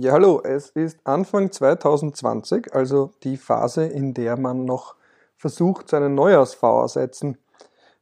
Ja, 0.00 0.12
hallo, 0.12 0.40
es 0.44 0.70
ist 0.70 1.00
Anfang 1.02 1.50
2020, 1.50 2.72
also 2.72 3.10
die 3.24 3.36
Phase, 3.36 3.84
in 3.84 4.14
der 4.14 4.38
man 4.38 4.64
noch 4.64 4.94
versucht, 5.36 5.88
seinen 5.88 6.14
Neujahrsvorsätzen 6.14 7.36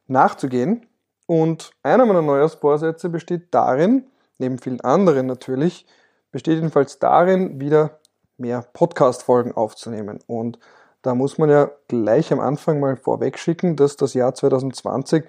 nachzugehen. 0.06 0.84
Und 1.24 1.70
einer 1.82 2.04
meiner 2.04 2.20
Neujahrsvorsätze 2.20 3.08
besteht 3.08 3.46
darin, 3.52 4.04
neben 4.36 4.58
vielen 4.58 4.82
anderen 4.82 5.24
natürlich, 5.24 5.86
besteht 6.32 6.56
jedenfalls 6.56 6.98
darin, 6.98 7.60
wieder 7.62 7.98
mehr 8.36 8.66
Podcast-Folgen 8.74 9.52
aufzunehmen. 9.52 10.18
Und 10.26 10.58
da 11.00 11.14
muss 11.14 11.38
man 11.38 11.48
ja 11.48 11.70
gleich 11.88 12.30
am 12.30 12.40
Anfang 12.40 12.78
mal 12.78 12.96
vorweg 12.98 13.38
schicken, 13.38 13.74
dass 13.74 13.96
das 13.96 14.12
Jahr 14.12 14.34
2020 14.34 15.24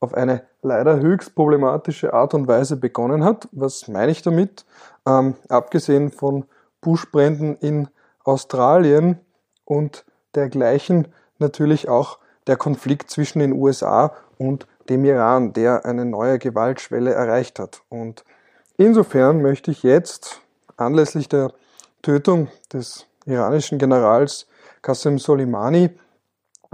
auf 0.00 0.14
eine 0.14 0.42
leider 0.62 1.00
höchst 1.00 1.34
problematische 1.34 2.12
Art 2.12 2.34
und 2.34 2.48
Weise 2.48 2.76
begonnen 2.76 3.24
hat. 3.24 3.48
Was 3.52 3.88
meine 3.88 4.12
ich 4.12 4.22
damit? 4.22 4.64
Ähm, 5.06 5.34
abgesehen 5.48 6.10
von 6.10 6.44
Buschbränden 6.80 7.56
in 7.56 7.88
Australien 8.24 9.18
und 9.64 10.04
dergleichen 10.34 11.08
natürlich 11.38 11.88
auch 11.88 12.18
der 12.46 12.56
Konflikt 12.56 13.10
zwischen 13.10 13.38
den 13.38 13.52
USA 13.52 14.12
und 14.38 14.66
dem 14.88 15.04
Iran, 15.04 15.52
der 15.52 15.86
eine 15.86 16.04
neue 16.04 16.38
Gewaltschwelle 16.38 17.12
erreicht 17.12 17.58
hat. 17.58 17.82
Und 17.88 18.24
insofern 18.76 19.40
möchte 19.40 19.70
ich 19.70 19.82
jetzt 19.82 20.40
anlässlich 20.76 21.28
der 21.28 21.52
Tötung 22.02 22.48
des 22.72 23.06
iranischen 23.24 23.78
Generals 23.78 24.46
Qasem 24.82 25.18
Soleimani 25.18 25.90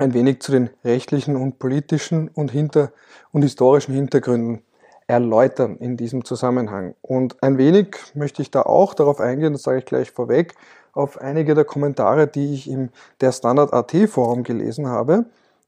ein 0.01 0.15
wenig 0.15 0.41
zu 0.41 0.51
den 0.51 0.71
rechtlichen 0.83 1.37
und 1.37 1.59
politischen 1.59 2.29
und, 2.29 2.51
hinter 2.51 2.91
und 3.33 3.43
historischen 3.43 3.95
Hintergründen 3.95 4.63
erläutern 5.07 5.77
in 5.77 5.97
diesem 5.97 6.25
Zusammenhang. 6.25 6.95
Und 7.03 7.43
ein 7.43 7.59
wenig 7.59 7.97
möchte 8.15 8.41
ich 8.41 8.51
da 8.51 8.63
auch 8.63 8.95
darauf 8.95 9.21
eingehen, 9.21 9.53
das 9.53 9.63
sage 9.63 9.79
ich 9.79 9.85
gleich 9.85 10.11
vorweg, 10.11 10.55
auf 10.93 11.21
einige 11.21 11.55
der 11.55 11.65
Kommentare, 11.65 12.27
die 12.27 12.55
ich 12.55 12.71
im 12.71 12.89
der 13.21 13.33
Standard 13.33 13.73
AT 13.73 13.95
Forum 14.09 14.43
gelesen 14.43 14.89
habe. 14.89 15.27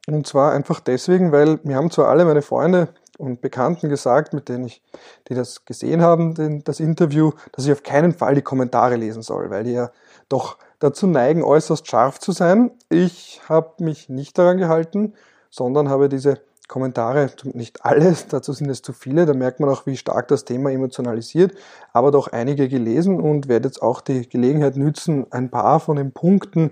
Und 0.08 0.26
zwar 0.26 0.52
einfach 0.52 0.80
deswegen, 0.80 1.30
weil 1.30 1.60
mir 1.62 1.76
haben 1.76 1.90
zwar 1.90 2.08
alle 2.08 2.24
meine 2.24 2.42
Freunde 2.42 2.88
und 3.18 3.40
Bekannten 3.40 3.88
gesagt, 3.88 4.32
mit 4.32 4.48
denen 4.48 4.64
ich, 4.64 4.82
die 5.28 5.34
das 5.34 5.64
gesehen 5.64 6.00
haben, 6.02 6.34
den, 6.34 6.64
das 6.64 6.80
Interview, 6.80 7.32
dass 7.52 7.66
ich 7.66 7.72
auf 7.72 7.82
keinen 7.82 8.14
Fall 8.14 8.34
die 8.34 8.42
Kommentare 8.42 8.96
lesen 8.96 9.22
soll, 9.22 9.50
weil 9.50 9.64
die 9.64 9.72
ja 9.72 9.90
doch 10.28 10.56
dazu 10.82 11.06
neigen, 11.06 11.42
äußerst 11.42 11.86
scharf 11.86 12.18
zu 12.18 12.32
sein. 12.32 12.72
Ich 12.88 13.40
habe 13.48 13.84
mich 13.84 14.08
nicht 14.08 14.36
daran 14.38 14.58
gehalten, 14.58 15.14
sondern 15.50 15.88
habe 15.88 16.08
diese 16.08 16.40
Kommentare, 16.68 17.30
nicht 17.52 17.84
alles, 17.84 18.26
dazu 18.28 18.52
sind 18.52 18.70
es 18.70 18.82
zu 18.82 18.92
viele, 18.92 19.26
da 19.26 19.34
merkt 19.34 19.60
man 19.60 19.68
auch, 19.68 19.86
wie 19.86 19.96
stark 19.96 20.28
das 20.28 20.44
Thema 20.44 20.70
emotionalisiert, 20.70 21.54
aber 21.92 22.10
doch 22.10 22.28
einige 22.28 22.68
gelesen 22.68 23.20
und 23.20 23.48
werde 23.48 23.68
jetzt 23.68 23.82
auch 23.82 24.00
die 24.00 24.28
Gelegenheit 24.28 24.76
nützen, 24.76 25.26
ein 25.30 25.50
paar 25.50 25.80
von 25.80 25.96
den 25.96 26.12
Punkten 26.12 26.70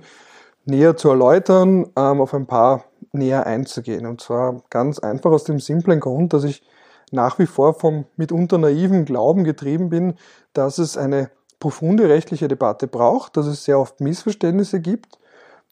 näher 0.65 0.97
zu 0.97 1.11
erläutern, 1.11 1.87
ähm, 1.97 2.21
auf 2.21 2.35
ein 2.35 2.47
paar 2.47 2.85
näher 3.13 3.47
einzugehen. 3.47 4.07
Und 4.07 4.21
zwar 4.21 4.63
ganz 4.71 4.99
einfach 4.99 5.31
aus 5.31 5.45
dem 5.45 5.61
simplen 5.61 6.01
Grund, 6.01 6.33
dass 6.33 6.45
ich 6.45 6.63
nach 7.11 7.39
wie 7.39 7.47
vor 7.47 7.75
vom 7.75 8.07
mitunter 8.17 8.59
naiven 8.59 9.05
Glauben 9.05 9.45
getrieben 9.45 9.91
bin, 9.91 10.15
dass 10.53 10.79
es 10.79 10.97
eine 10.97 11.31
profunde 11.61 12.09
rechtliche 12.09 12.49
Debatte 12.49 12.89
braucht, 12.89 13.37
dass 13.37 13.47
es 13.47 13.65
sehr 13.65 13.79
oft 13.79 14.01
Missverständnisse 14.01 14.81
gibt, 14.81 15.19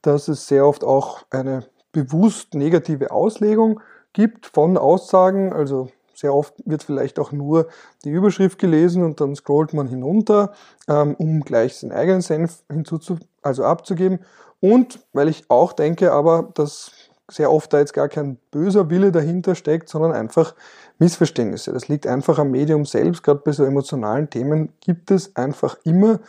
dass 0.02 0.28
es 0.28 0.46
sehr 0.46 0.66
oft 0.66 0.84
auch 0.84 1.24
eine 1.30 1.64
bewusst 1.92 2.54
negative 2.54 3.10
Auslegung 3.10 3.80
gibt 4.12 4.46
von 4.46 4.76
Aussagen. 4.76 5.52
Also 5.52 5.88
sehr 6.14 6.34
oft 6.34 6.54
wird 6.64 6.82
vielleicht 6.82 7.18
auch 7.18 7.32
nur 7.32 7.68
die 8.04 8.10
Überschrift 8.10 8.58
gelesen 8.58 9.02
und 9.02 9.20
dann 9.20 9.34
scrollt 9.34 9.72
man 9.72 9.88
hinunter, 9.88 10.52
ähm, 10.88 11.14
um 11.16 11.40
gleich 11.40 11.76
seinen 11.76 11.92
eigenen 11.92 12.20
Senf 12.20 12.62
hinzuzu 12.70 13.18
also 13.42 13.64
abzugeben. 13.64 14.20
Und 14.60 15.00
weil 15.12 15.28
ich 15.28 15.44
auch 15.48 15.72
denke, 15.72 16.12
aber 16.12 16.50
dass 16.54 16.92
sehr 17.30 17.52
oft 17.52 17.72
da 17.72 17.78
jetzt 17.78 17.92
gar 17.92 18.08
kein 18.08 18.36
böser 18.50 18.88
Wille 18.90 19.12
dahinter 19.12 19.54
steckt, 19.54 19.88
sondern 19.88 20.12
einfach 20.12 20.54
Missverständnisse. 20.98 21.72
Das 21.72 21.88
liegt 21.88 22.06
einfach 22.06 22.38
am 22.38 22.50
Medium 22.50 22.84
selbst. 22.84 23.22
Gerade 23.22 23.40
bei 23.44 23.52
so 23.52 23.64
emotionalen 23.64 24.30
Themen 24.30 24.72
gibt 24.80 25.10
es 25.10 25.36
einfach 25.36 25.76
immer 25.84 26.20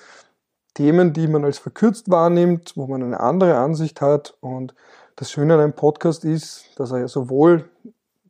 Themen, 0.73 1.13
die 1.13 1.27
man 1.27 1.45
als 1.45 1.57
verkürzt 1.57 2.09
wahrnimmt, 2.09 2.73
wo 2.75 2.87
man 2.87 3.01
eine 3.01 3.19
andere 3.19 3.57
Ansicht 3.57 4.01
hat. 4.01 4.37
Und 4.41 4.73
das 5.15 5.31
Schöne 5.31 5.55
an 5.55 5.59
einem 5.61 5.73
Podcast 5.73 6.25
ist, 6.25 6.65
dass 6.77 6.91
er 6.91 6.99
ja 6.99 7.07
sowohl 7.07 7.69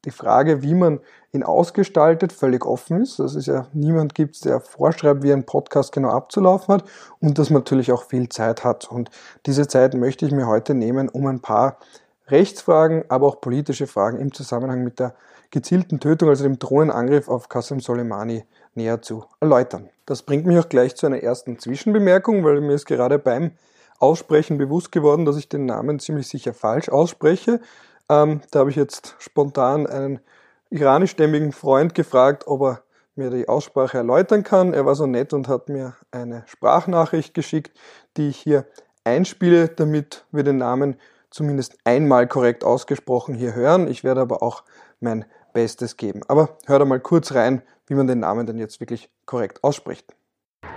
die 0.06 0.12
Frage, 0.12 0.64
wie 0.64 0.76
man 0.76 1.00
ihn 1.34 1.44
ausgestaltet, 1.44 2.32
völlig 2.32 2.66
offen 2.66 3.02
ist. 3.02 3.20
Dass 3.20 3.36
es 3.36 3.48
ja 3.48 3.68
niemand 3.74 4.16
gibt, 4.16 4.46
der 4.46 4.62
vorschreibt, 4.62 5.24
wie 5.24 5.34
ein 5.34 5.46
Podcast 5.46 5.92
genau 5.92 6.10
abzulaufen 6.10 6.76
hat 6.76 6.84
und 7.20 7.38
dass 7.38 7.50
man 7.50 7.62
natürlich 7.62 7.92
auch 7.92 8.04
viel 8.04 8.30
Zeit 8.30 8.64
hat. 8.64 8.90
Und 8.90 9.10
diese 9.46 9.68
Zeit 9.68 9.94
möchte 9.96 10.26
ich 10.26 10.32
mir 10.32 10.48
heute 10.48 10.74
nehmen, 10.74 11.10
um 11.10 11.28
ein 11.28 11.42
paar 11.42 11.78
Rechtsfragen, 12.32 13.04
aber 13.10 13.28
auch 13.28 13.42
politische 13.42 13.88
Fragen 13.88 14.20
im 14.20 14.34
Zusammenhang 14.34 14.84
mit 14.84 15.00
der 15.00 15.16
gezielten 15.52 16.00
Tötung, 16.00 16.30
also 16.30 16.44
dem 16.44 16.60
Drohnenangriff 16.60 17.28
auf 17.28 17.50
Qasem 17.50 17.80
Soleimani, 17.80 18.46
näher 18.76 19.02
zu 19.02 19.26
erläutern. 19.40 19.90
Das 20.06 20.24
bringt 20.24 20.46
mich 20.46 20.58
auch 20.58 20.70
gleich 20.70 20.96
zu 20.96 21.06
einer 21.06 21.22
ersten 21.22 21.60
Zwischenbemerkung, 21.60 22.44
weil 22.44 22.62
mir 22.62 22.74
ist 22.74 22.86
gerade 22.86 23.20
beim 23.20 23.52
Aussprechen 24.00 24.58
bewusst 24.58 24.92
geworden, 24.92 25.26
dass 25.26 25.38
ich 25.38 25.50
den 25.50 25.66
Namen 25.66 26.00
ziemlich 26.00 26.28
sicher 26.28 26.54
falsch 26.54 26.90
ausspreche. 26.90 27.60
Ähm, 28.10 28.42
da 28.52 28.60
habe 28.60 28.70
ich 28.70 28.76
jetzt 28.76 29.16
spontan 29.20 29.88
einen 29.88 30.20
iranischstämmigen 30.70 31.52
Freund 31.52 31.96
gefragt, 31.96 32.48
ob 32.48 32.62
er 32.62 32.84
mir 33.16 33.30
die 33.30 33.50
Aussprache 33.50 33.98
erläutern 33.98 34.44
kann. 34.44 34.74
Er 34.74 34.86
war 34.86 34.96
so 34.96 35.06
nett 35.06 35.34
und 35.34 35.48
hat 35.48 35.70
mir 35.70 35.96
eine 36.12 36.44
Sprachnachricht 36.48 37.34
geschickt, 37.34 37.78
die 38.18 38.30
ich 38.30 38.38
hier 38.38 38.66
einspiele, 39.04 39.68
damit 39.68 40.26
wir 40.32 40.44
den 40.44 40.58
Namen 40.58 40.96
zumindest 41.30 41.78
einmal 41.84 42.28
korrekt 42.28 42.64
ausgesprochen 42.64 43.36
hier 43.36 43.56
hören. 43.56 43.88
Ich 43.88 44.04
werde 44.04 44.22
aber 44.22 44.44
auch 44.44 44.64
mein 45.00 45.26
Bestes 45.54 45.98
geben. 45.98 46.22
Aber 46.28 46.58
hör 46.66 46.80
da 46.80 46.86
mal 46.86 47.00
kurz 47.00 47.34
rein, 47.34 47.62
wie 47.88 47.96
man 47.96 48.08
den 48.08 48.20
Namen 48.20 48.46
denn 48.46 48.58
jetzt 48.58 48.80
wirklich 48.80 49.10
korrekt 49.26 49.64
ausspricht. 49.64 50.14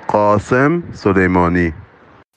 Qasem 0.06 0.84
Soleimani. 0.92 1.74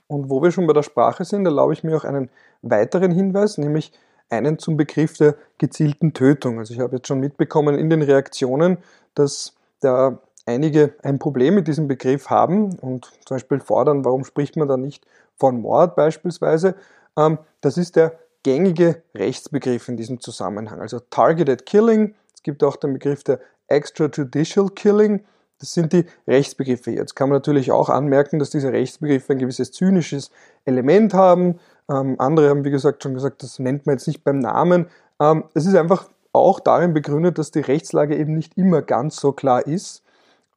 Und 0.08 0.30
wo 0.30 0.42
wir 0.42 0.52
schon 0.52 0.68
bei 0.68 0.74
der 0.74 0.84
Sprache 0.84 1.26
sind, 1.26 1.46
erlaube 1.46 1.74
ich 1.74 1.84
mir 1.84 1.96
auch 1.98 2.04
einen 2.04 2.30
weiteren 2.62 3.12
Hinweis, 3.12 3.58
nämlich 3.58 3.92
einen 4.30 4.60
zum 4.60 4.78
Begriff 4.78 5.18
der 5.18 5.36
gezielten 5.58 6.14
Tötung. 6.14 6.60
Also 6.60 6.74
ich 6.74 6.80
habe 6.80 6.98
jetzt 6.98 7.08
schon 7.08 7.20
mitbekommen 7.20 7.78
in 7.78 7.90
den 7.90 8.02
Reaktionen, 8.02 8.78
dass 9.14 9.56
da 9.82 10.20
einige 10.46 10.94
ein 11.04 11.20
Problem 11.20 11.56
mit 11.56 11.68
diesem 11.68 11.88
Begriff 11.88 12.30
haben 12.30 12.78
und 12.80 13.12
zum 13.26 13.36
Beispiel 13.36 13.60
fordern, 13.60 14.06
warum 14.06 14.24
spricht 14.26 14.58
man 14.58 14.68
da 14.68 14.78
nicht 14.78 15.06
von 15.38 15.62
Mord 15.62 15.96
beispielsweise. 15.96 16.76
Ähm, 17.18 17.40
das 17.62 17.78
ist 17.78 17.96
der 17.96 18.20
gängige 18.44 19.02
Rechtsbegriff 19.16 19.88
in 19.88 19.98
diesem 19.98 20.20
Zusammenhang. 20.20 20.80
Also 20.80 21.00
Targeted 21.00 21.66
Killing, 21.66 22.14
es 22.34 22.44
gibt 22.44 22.64
auch 22.64 22.76
den 22.76 22.94
Begriff 22.94 23.24
der 23.24 23.40
Extrajudicial 23.68 24.70
Killing. 24.70 25.24
Das 25.60 25.74
sind 25.74 25.94
die 25.94 26.06
Rechtsbegriffe. 26.28 26.92
Jetzt 26.92 27.16
kann 27.16 27.30
man 27.30 27.38
natürlich 27.38 27.72
auch 27.72 27.90
anmerken, 27.90 28.40
dass 28.40 28.50
diese 28.50 28.72
Rechtsbegriffe 28.72 29.34
ein 29.34 29.40
gewisses 29.40 29.72
zynisches 29.72 30.30
Element 30.66 31.14
haben. 31.14 31.60
Ähm, 31.90 32.16
andere 32.20 32.50
haben, 32.50 32.66
wie 32.66 32.72
gesagt, 32.72 33.04
schon 33.04 33.14
gesagt, 33.14 33.42
das 33.42 33.58
nennt 33.60 33.86
man 33.86 33.96
jetzt 33.96 34.08
nicht 34.08 34.24
beim 34.24 34.40
Namen. 34.40 34.88
Ähm, 35.20 35.46
es 35.54 35.66
ist 35.66 35.76
einfach 35.76 36.10
auch 36.34 36.60
darin 36.60 36.94
begründet, 36.94 37.38
dass 37.40 37.52
die 37.52 37.62
Rechtslage 37.62 38.16
eben 38.18 38.36
nicht 38.36 38.58
immer 38.58 38.82
ganz 38.82 39.16
so 39.16 39.32
klar 39.32 39.66
ist. 39.66 40.04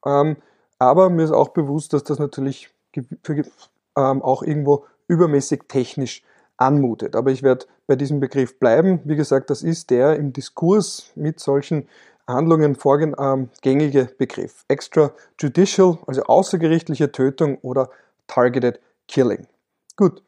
Ähm, 0.05 0.35
aber 0.77 1.09
mir 1.09 1.23
ist 1.23 1.31
auch 1.31 1.49
bewusst, 1.49 1.93
dass 1.93 2.03
das 2.03 2.19
natürlich 2.19 2.69
ähm, 2.95 4.21
auch 4.21 4.43
irgendwo 4.43 4.85
übermäßig 5.07 5.63
technisch 5.67 6.23
anmutet. 6.59 7.15
Aber 7.15 7.31
ich 7.31 7.43
werde 7.43 7.65
bei 7.87 7.95
diesem 7.95 8.19
Begriff 8.19 8.59
bleiben. 8.59 8.99
Wie 9.05 9.15
gesagt, 9.15 9.49
das 9.49 9.63
ist 9.63 9.89
der 9.89 10.15
im 10.15 10.33
Diskurs 10.33 11.11
mit 11.15 11.39
solchen 11.39 11.87
Handlungen 12.27 12.75
vorgängige 12.75 13.99
ähm, 13.99 14.09
Begriff. 14.17 14.65
Extrajudicial, 14.67 15.97
also 16.05 16.23
außergerichtliche 16.23 17.11
Tötung 17.11 17.57
oder 17.61 17.89
Targeted 18.27 18.79
Killing. 19.07 19.47
Gut, 19.95 20.21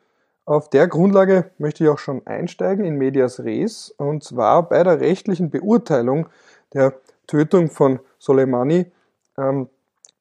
auf 0.46 0.70
der 0.70 0.88
Grundlage 0.88 1.52
möchte 1.60 1.84
ich 1.84 1.90
auch 1.90 2.00
schon 2.00 2.26
einsteigen 2.26 2.84
in 2.86 2.98
Medias 2.98 3.42
Res 3.42 3.94
und 3.98 4.24
zwar 4.24 4.68
bei 4.68 4.84
der 4.84 5.00
rechtlichen 5.00 5.52
Beurteilung 5.52 6.28
der 6.74 6.96
Tötung 7.28 7.70
von 7.70 8.00
Soleimani 8.18 8.88
ähm, 9.38 9.70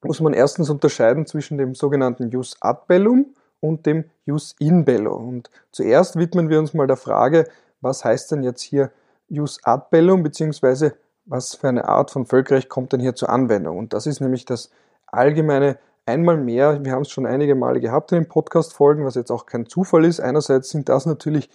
muss 0.03 0.19
man 0.19 0.33
erstens 0.33 0.69
unterscheiden 0.69 1.25
zwischen 1.25 1.57
dem 1.57 1.75
sogenannten 1.75 2.29
Jus 2.29 2.55
ad 2.61 2.81
bellum 2.87 3.33
und 3.61 3.85
dem 3.85 4.03
Jus 4.25 4.55
in 4.59 4.83
bello. 4.83 5.15
Und 5.15 5.49
zuerst 5.71 6.17
widmen 6.17 6.49
wir 6.49 6.59
uns 6.59 6.73
mal 6.73 6.87
der 6.87 6.97
Frage, 6.97 7.47
was 7.79 8.03
heißt 8.03 8.31
denn 8.31 8.43
jetzt 8.43 8.61
hier 8.61 8.91
Jus 9.29 9.59
ad 9.63 9.85
bellum, 9.89 10.23
beziehungsweise 10.23 10.95
was 11.25 11.55
für 11.55 11.69
eine 11.69 11.87
Art 11.87 12.11
von 12.11 12.25
Völkerrecht 12.25 12.67
kommt 12.67 12.91
denn 12.91 12.99
hier 12.99 13.15
zur 13.15 13.29
Anwendung? 13.29 13.77
Und 13.77 13.93
das 13.93 14.05
ist 14.05 14.19
nämlich 14.19 14.45
das 14.45 14.71
allgemeine 15.07 15.77
einmal 16.05 16.37
mehr, 16.37 16.83
wir 16.83 16.91
haben 16.91 17.03
es 17.03 17.11
schon 17.11 17.25
einige 17.25 17.55
Male 17.55 17.79
gehabt 17.79 18.11
in 18.11 18.19
den 18.19 18.27
Podcast-Folgen, 18.27 19.05
was 19.05 19.15
jetzt 19.15 19.31
auch 19.31 19.45
kein 19.45 19.67
Zufall 19.67 20.03
ist. 20.05 20.19
Einerseits 20.19 20.69
sind 20.69 20.89
das 20.89 21.05
natürlich 21.05 21.49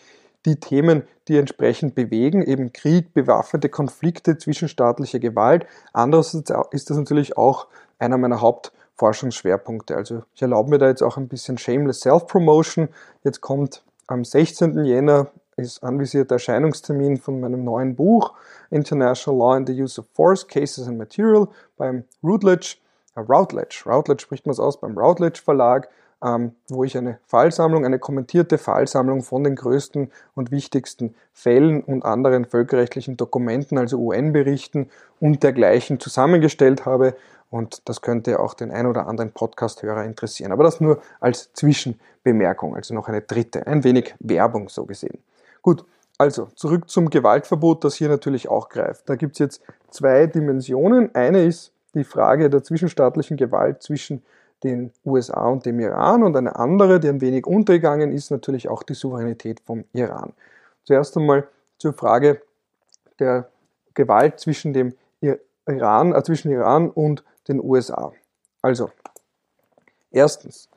die 0.46 0.60
Themen, 0.60 1.02
die 1.26 1.36
entsprechend 1.36 1.94
bewegen, 1.96 2.42
eben 2.42 2.72
Krieg, 2.72 3.12
bewaffnete 3.12 3.68
Konflikte, 3.68 4.38
zwischenstaatliche 4.38 5.18
Gewalt. 5.18 5.66
Andererseits 5.92 6.52
ist 6.70 6.90
das 6.90 6.96
natürlich 6.96 7.36
auch 7.36 7.66
einer 7.98 8.16
meiner 8.16 8.40
Haupt- 8.40 8.72
Forschungsschwerpunkte. 8.96 9.96
Also 9.96 10.22
ich 10.34 10.42
erlaube 10.42 10.70
mir 10.70 10.78
da 10.78 10.88
jetzt 10.88 11.02
auch 11.02 11.16
ein 11.16 11.28
bisschen 11.28 11.58
shameless 11.58 12.00
Self-Promotion. 12.00 12.88
Jetzt 13.24 13.40
kommt 13.40 13.82
am 14.06 14.24
16. 14.24 14.84
Jänner 14.84 15.28
ist 15.56 15.82
anvisierter 15.82 16.34
Erscheinungstermin 16.34 17.16
von 17.16 17.40
meinem 17.40 17.64
neuen 17.64 17.96
Buch 17.96 18.34
International 18.70 19.38
Law 19.38 19.54
and 19.54 19.68
the 19.68 19.82
Use 19.82 20.00
of 20.00 20.06
Force, 20.12 20.46
Cases 20.46 20.86
and 20.86 20.98
Material 20.98 21.48
beim 21.76 22.04
Routledge, 22.22 22.76
äh, 23.14 23.20
Routledge, 23.20 23.84
Routledge 23.86 24.22
spricht 24.22 24.46
man 24.46 24.52
es 24.52 24.60
aus, 24.60 24.80
beim 24.80 24.98
Routledge 24.98 25.40
Verlag, 25.42 25.88
ähm, 26.24 26.52
wo 26.68 26.84
ich 26.84 26.96
eine 26.96 27.18
Fallsammlung, 27.26 27.84
eine 27.84 27.98
kommentierte 27.98 28.58
Fallsammlung 28.58 29.22
von 29.22 29.44
den 29.44 29.56
größten 29.56 30.10
und 30.34 30.50
wichtigsten 30.50 31.14
Fällen 31.32 31.82
und 31.82 32.04
anderen 32.04 32.46
völkerrechtlichen 32.46 33.16
Dokumenten, 33.16 33.78
also 33.78 33.98
UN-Berichten 33.98 34.90
und 35.20 35.42
dergleichen 35.42 36.00
zusammengestellt 36.00 36.86
habe. 36.86 37.14
Und 37.50 37.88
das 37.88 38.02
könnte 38.02 38.40
auch 38.40 38.54
den 38.54 38.70
ein 38.70 38.86
oder 38.86 39.06
anderen 39.06 39.32
Podcast-Hörer 39.32 40.04
interessieren. 40.04 40.52
Aber 40.52 40.64
das 40.64 40.80
nur 40.80 41.00
als 41.20 41.52
Zwischenbemerkung, 41.52 42.74
also 42.74 42.94
noch 42.94 43.08
eine 43.08 43.22
dritte, 43.22 43.66
ein 43.66 43.84
wenig 43.84 44.14
Werbung 44.18 44.68
so 44.68 44.84
gesehen. 44.84 45.18
Gut, 45.62 45.84
also 46.18 46.46
zurück 46.54 46.90
zum 46.90 47.10
Gewaltverbot, 47.10 47.84
das 47.84 47.94
hier 47.94 48.08
natürlich 48.08 48.48
auch 48.48 48.68
greift. 48.68 49.08
Da 49.08 49.16
gibt 49.16 49.34
es 49.34 49.38
jetzt 49.38 49.62
zwei 49.90 50.26
Dimensionen. 50.26 51.14
Eine 51.14 51.44
ist 51.44 51.72
die 51.94 52.04
Frage 52.04 52.50
der 52.50 52.62
zwischenstaatlichen 52.62 53.36
Gewalt 53.36 53.82
zwischen 53.82 54.22
den 54.64 54.92
USA 55.04 55.46
und 55.48 55.66
dem 55.66 55.78
Iran 55.80 56.22
und 56.22 56.36
eine 56.36 56.56
andere, 56.56 56.98
die 56.98 57.08
ein 57.08 57.20
wenig 57.20 57.46
untergegangen 57.46 58.12
ist, 58.12 58.30
natürlich 58.30 58.68
auch 58.68 58.82
die 58.82 58.94
Souveränität 58.94 59.60
vom 59.60 59.84
Iran. 59.92 60.32
Zuerst 60.84 61.16
einmal 61.16 61.46
zur 61.78 61.92
Frage 61.92 62.40
der 63.18 63.48
Gewalt 63.94 64.40
zwischen 64.40 64.72
dem 64.72 64.94
Iran, 65.66 66.14
äh, 66.14 66.22
zwischen 66.22 66.50
Iran 66.50 66.90
und 66.90 67.24
den 67.48 67.62
USA. 67.62 68.12
Also, 68.62 68.90
erstens, 70.10 70.68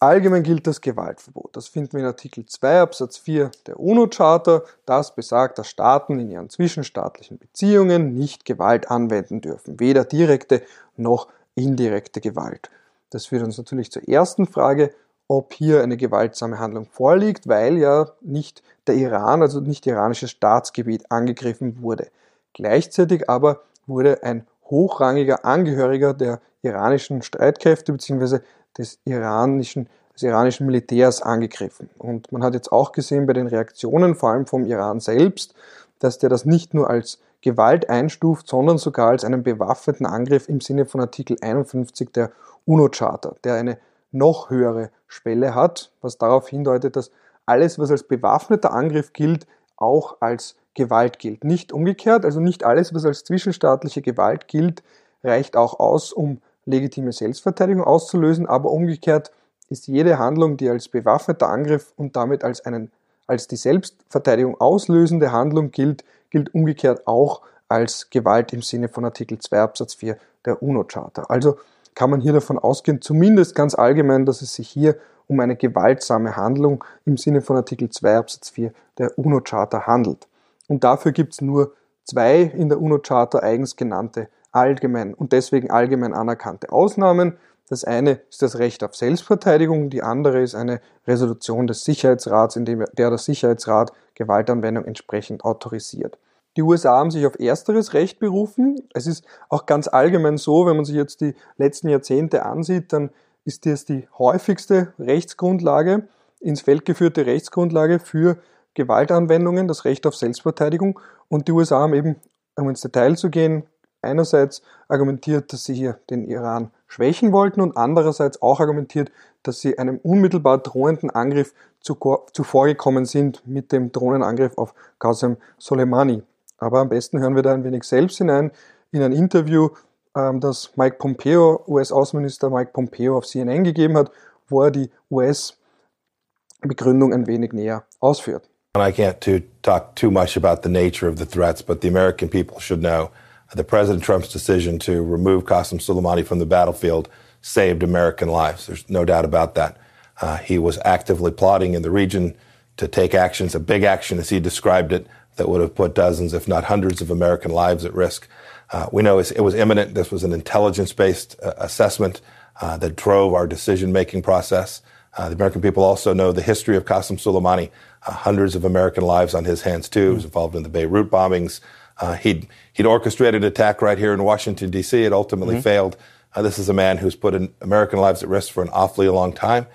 Allgemein 0.00 0.44
gilt 0.44 0.68
das 0.68 0.80
Gewaltverbot. 0.80 1.56
Das 1.56 1.66
finden 1.66 1.94
wir 1.94 2.00
in 2.00 2.06
Artikel 2.06 2.46
2 2.46 2.82
Absatz 2.82 3.16
4 3.18 3.50
der 3.66 3.80
UNO-Charta. 3.80 4.62
Das 4.86 5.16
besagt, 5.16 5.58
dass 5.58 5.68
Staaten 5.68 6.20
in 6.20 6.30
ihren 6.30 6.50
zwischenstaatlichen 6.50 7.38
Beziehungen 7.38 8.14
nicht 8.14 8.44
Gewalt 8.44 8.92
anwenden 8.92 9.40
dürfen, 9.40 9.80
weder 9.80 10.04
direkte 10.04 10.62
noch 10.96 11.26
indirekte 11.56 12.20
Gewalt. 12.20 12.70
Das 13.10 13.26
führt 13.26 13.42
uns 13.42 13.58
natürlich 13.58 13.90
zur 13.90 14.08
ersten 14.08 14.46
Frage, 14.46 14.94
ob 15.26 15.52
hier 15.52 15.82
eine 15.82 15.96
gewaltsame 15.96 16.60
Handlung 16.60 16.86
vorliegt, 16.86 17.48
weil 17.48 17.76
ja 17.76 18.12
nicht 18.20 18.62
der 18.86 18.94
Iran, 18.94 19.42
also 19.42 19.60
nicht 19.60 19.84
iranisches 19.84 20.30
Staatsgebiet 20.30 21.10
angegriffen 21.10 21.82
wurde. 21.82 22.08
Gleichzeitig 22.54 23.28
aber 23.28 23.62
wurde 23.86 24.22
ein 24.22 24.46
hochrangiger 24.70 25.44
Angehöriger 25.44 26.14
der 26.14 26.40
iranischen 26.62 27.22
Streitkräfte 27.22 27.92
bzw 27.92 28.40
des 28.78 29.00
iranischen, 29.04 29.88
des 30.14 30.22
iranischen 30.22 30.66
Militärs 30.66 31.20
angegriffen. 31.20 31.90
Und 31.98 32.32
man 32.32 32.42
hat 32.42 32.54
jetzt 32.54 32.72
auch 32.72 32.92
gesehen 32.92 33.26
bei 33.26 33.32
den 33.32 33.48
Reaktionen, 33.48 34.14
vor 34.14 34.30
allem 34.30 34.46
vom 34.46 34.64
Iran 34.64 35.00
selbst, 35.00 35.54
dass 35.98 36.18
der 36.18 36.30
das 36.30 36.44
nicht 36.44 36.74
nur 36.74 36.88
als 36.88 37.18
Gewalt 37.40 37.90
einstuft, 37.90 38.48
sondern 38.48 38.78
sogar 38.78 39.10
als 39.10 39.24
einen 39.24 39.42
bewaffneten 39.42 40.06
Angriff 40.06 40.48
im 40.48 40.60
Sinne 40.60 40.86
von 40.86 41.00
Artikel 41.00 41.36
51 41.40 42.12
der 42.12 42.32
UNO-Charta, 42.64 43.34
der 43.44 43.54
eine 43.54 43.78
noch 44.10 44.50
höhere 44.50 44.90
Schwelle 45.06 45.54
hat, 45.54 45.92
was 46.00 46.18
darauf 46.18 46.48
hindeutet, 46.48 46.96
dass 46.96 47.10
alles, 47.46 47.78
was 47.78 47.90
als 47.90 48.02
bewaffneter 48.02 48.72
Angriff 48.72 49.12
gilt, 49.12 49.46
auch 49.76 50.16
als 50.20 50.56
Gewalt 50.78 51.18
gilt. 51.18 51.42
Nicht 51.42 51.72
umgekehrt, 51.72 52.24
also 52.24 52.38
nicht 52.38 52.62
alles, 52.62 52.94
was 52.94 53.04
als 53.04 53.24
zwischenstaatliche 53.24 54.00
Gewalt 54.00 54.46
gilt, 54.46 54.84
reicht 55.24 55.56
auch 55.56 55.80
aus, 55.80 56.12
um 56.12 56.40
legitime 56.66 57.10
Selbstverteidigung 57.10 57.82
auszulösen, 57.82 58.46
aber 58.46 58.70
umgekehrt 58.70 59.32
ist 59.68 59.88
jede 59.88 60.18
Handlung, 60.18 60.56
die 60.56 60.68
als 60.68 60.88
bewaffneter 60.88 61.48
Angriff 61.48 61.92
und 61.96 62.14
damit 62.14 62.44
als, 62.44 62.64
einen, 62.64 62.92
als 63.26 63.48
die 63.48 63.56
Selbstverteidigung 63.56 64.60
auslösende 64.60 65.32
Handlung 65.32 65.72
gilt, 65.72 66.04
gilt 66.30 66.54
umgekehrt 66.54 67.08
auch 67.08 67.42
als 67.68 68.08
Gewalt 68.10 68.52
im 68.52 68.62
Sinne 68.62 68.88
von 68.88 69.04
Artikel 69.04 69.38
2 69.40 69.60
Absatz 69.60 69.94
4 69.94 70.16
der 70.44 70.62
UNO-Charta. 70.62 71.24
Also 71.24 71.58
kann 71.96 72.10
man 72.10 72.20
hier 72.20 72.32
davon 72.32 72.56
ausgehen, 72.56 73.02
zumindest 73.02 73.56
ganz 73.56 73.74
allgemein, 73.74 74.26
dass 74.26 74.42
es 74.42 74.54
sich 74.54 74.68
hier 74.68 74.96
um 75.26 75.40
eine 75.40 75.56
gewaltsame 75.56 76.36
Handlung 76.36 76.84
im 77.04 77.16
Sinne 77.16 77.42
von 77.42 77.56
Artikel 77.56 77.90
2 77.90 78.16
Absatz 78.16 78.50
4 78.50 78.72
der 78.96 79.18
UNO-Charta 79.18 79.88
handelt. 79.88 80.28
Und 80.68 80.84
dafür 80.84 81.12
gibt 81.12 81.32
es 81.32 81.40
nur 81.40 81.74
zwei 82.04 82.42
in 82.42 82.68
der 82.68 82.80
UNO-Charta 82.80 83.40
eigens 83.40 83.74
genannte 83.74 84.28
allgemein 84.52 85.14
und 85.14 85.32
deswegen 85.32 85.70
allgemein 85.70 86.14
anerkannte 86.14 86.70
Ausnahmen. 86.70 87.36
Das 87.68 87.84
eine 87.84 88.20
ist 88.30 88.40
das 88.40 88.58
Recht 88.58 88.82
auf 88.82 88.94
Selbstverteidigung, 88.94 89.90
die 89.90 90.02
andere 90.02 90.40
ist 90.40 90.54
eine 90.54 90.80
Resolution 91.06 91.66
des 91.66 91.84
Sicherheitsrats, 91.84 92.56
in 92.56 92.64
der 92.64 92.86
der 92.96 93.18
Sicherheitsrat 93.18 93.92
Gewaltanwendung 94.14 94.84
entsprechend 94.84 95.44
autorisiert. 95.44 96.18
Die 96.56 96.62
USA 96.62 96.96
haben 96.96 97.10
sich 97.10 97.26
auf 97.26 97.38
ersteres 97.38 97.92
Recht 97.92 98.18
berufen. 98.18 98.88
Es 98.94 99.06
ist 99.06 99.24
auch 99.48 99.66
ganz 99.66 99.86
allgemein 99.86 100.38
so, 100.38 100.66
wenn 100.66 100.76
man 100.76 100.84
sich 100.84 100.96
jetzt 100.96 101.20
die 101.20 101.34
letzten 101.56 101.88
Jahrzehnte 101.88 102.44
ansieht, 102.44 102.92
dann 102.92 103.10
ist 103.44 103.64
das 103.66 103.84
die 103.84 104.08
häufigste 104.18 104.92
Rechtsgrundlage, 104.98 106.08
ins 106.40 106.62
Feld 106.62 106.84
geführte 106.84 107.26
Rechtsgrundlage 107.26 107.98
für 107.98 108.38
Gewaltanwendungen, 108.78 109.68
das 109.68 109.84
Recht 109.84 110.06
auf 110.06 110.16
Selbstverteidigung. 110.16 110.98
Und 111.28 111.48
die 111.48 111.52
USA 111.52 111.80
haben 111.80 111.94
eben, 111.94 112.16
um 112.56 112.70
ins 112.70 112.80
Detail 112.80 113.16
zu 113.16 113.28
gehen, 113.28 113.64
einerseits 114.00 114.62
argumentiert, 114.88 115.52
dass 115.52 115.64
sie 115.64 115.74
hier 115.74 115.98
den 116.08 116.26
Iran 116.28 116.70
schwächen 116.86 117.32
wollten 117.32 117.60
und 117.60 117.76
andererseits 117.76 118.40
auch 118.40 118.60
argumentiert, 118.60 119.10
dass 119.42 119.60
sie 119.60 119.78
einem 119.78 119.98
unmittelbar 119.98 120.58
drohenden 120.58 121.10
Angriff 121.10 121.52
zuvorgekommen 121.80 123.04
sind 123.04 123.46
mit 123.46 123.72
dem 123.72 123.92
Drohnenangriff 123.92 124.56
auf 124.56 124.74
Qasem 124.98 125.36
Soleimani. 125.58 126.22
Aber 126.58 126.80
am 126.80 126.88
besten 126.88 127.20
hören 127.20 127.36
wir 127.36 127.42
da 127.42 127.52
ein 127.52 127.64
wenig 127.64 127.84
selbst 127.84 128.16
hinein 128.18 128.50
in 128.90 129.02
ein 129.02 129.12
Interview, 129.12 129.68
ähm, 130.16 130.40
das 130.40 130.76
Mike 130.76 130.96
Pompeo, 130.98 131.62
US-Außenminister 131.66 132.50
Mike 132.50 132.70
Pompeo 132.72 133.18
auf 133.18 133.26
CNN 133.26 133.64
gegeben 133.64 133.96
hat, 133.96 134.10
wo 134.48 134.62
er 134.62 134.70
die 134.70 134.90
US-Begründung 135.10 137.12
ein 137.12 137.26
wenig 137.26 137.52
näher 137.52 137.84
ausführt. 138.00 138.48
I 138.74 138.92
can't 138.92 139.24
talk 139.62 139.94
too 139.94 140.10
much 140.10 140.36
about 140.36 140.62
the 140.62 140.68
nature 140.68 141.08
of 141.08 141.16
the 141.16 141.24
threats, 141.24 141.62
but 141.62 141.80
the 141.80 141.88
American 141.88 142.28
people 142.28 142.60
should 142.60 142.82
know 142.82 143.10
the 143.54 143.64
President 143.64 144.04
Trump's 144.04 144.30
decision 144.30 144.78
to 144.80 145.02
remove 145.02 145.44
Qasem 145.44 145.78
Soleimani 145.78 146.26
from 146.26 146.38
the 146.38 146.46
battlefield 146.46 147.08
saved 147.40 147.82
American 147.82 148.28
lives. 148.28 148.66
There's 148.66 148.88
no 148.90 149.06
doubt 149.06 149.24
about 149.24 149.54
that. 149.54 149.78
Uh, 150.20 150.36
he 150.36 150.58
was 150.58 150.78
actively 150.84 151.30
plotting 151.30 151.72
in 151.72 151.82
the 151.82 151.90
region 151.90 152.34
to 152.76 152.86
take 152.86 153.14
actions, 153.14 153.54
a 153.54 153.60
big 153.60 153.84
action 153.84 154.18
as 154.18 154.28
he 154.28 154.38
described 154.38 154.92
it, 154.92 155.06
that 155.36 155.48
would 155.48 155.60
have 155.60 155.74
put 155.74 155.94
dozens, 155.94 156.34
if 156.34 156.46
not 156.46 156.64
hundreds, 156.64 157.00
of 157.00 157.10
American 157.10 157.52
lives 157.52 157.84
at 157.84 157.94
risk. 157.94 158.28
Uh, 158.70 158.88
we 158.92 159.02
know 159.02 159.18
it 159.18 159.40
was 159.40 159.54
imminent. 159.54 159.94
This 159.94 160.10
was 160.10 160.24
an 160.24 160.32
intelligence 160.32 160.92
based 160.92 161.36
uh, 161.42 161.54
assessment 161.56 162.20
uh, 162.60 162.76
that 162.78 162.96
drove 162.96 163.32
our 163.32 163.46
decision 163.46 163.92
making 163.92 164.22
process. 164.22 164.82
Uh, 165.16 165.28
the 165.28 165.34
American 165.34 165.62
people 165.62 165.82
also 165.82 166.12
know 166.12 166.32
the 166.32 166.42
history 166.42 166.76
of 166.76 166.84
Qasem 166.84 167.16
Soleimani, 167.16 167.70
hundreds 168.02 168.54
of 168.54 168.64
American 168.64 169.04
lives 169.04 169.34
on 169.34 169.44
his 169.44 169.62
hands 169.62 169.88
too. 169.88 170.10
He 170.10 170.14
was 170.14 170.24
involved 170.24 170.54
in 170.56 170.62
the 170.62 170.68
Beirut 170.68 171.10
bombings, 171.10 171.60
uh, 172.00 172.14
he'd, 172.14 172.46
he'd 172.72 172.86
orchestrated 172.86 173.42
an 173.42 173.48
attack 173.48 173.82
right 173.82 173.98
here 173.98 174.14
in 174.14 174.22
Washington, 174.22 174.70
D.C. 174.70 175.02
It 175.02 175.12
ultimately 175.12 175.56
mm-hmm. 175.56 175.62
failed. 175.62 175.96
Uh, 176.34 176.42
this 176.42 176.58
is 176.58 176.68
a 176.68 176.72
man 176.74 176.98
who's 176.98 177.16
put 177.16 177.34
American 177.60 177.98
lives 177.98 178.22
at 178.22 178.28
risk 178.28 178.52
for 178.52 178.62
an 178.62 178.68
awfully 178.72 179.08
long 179.08 179.32
time. 179.32 179.66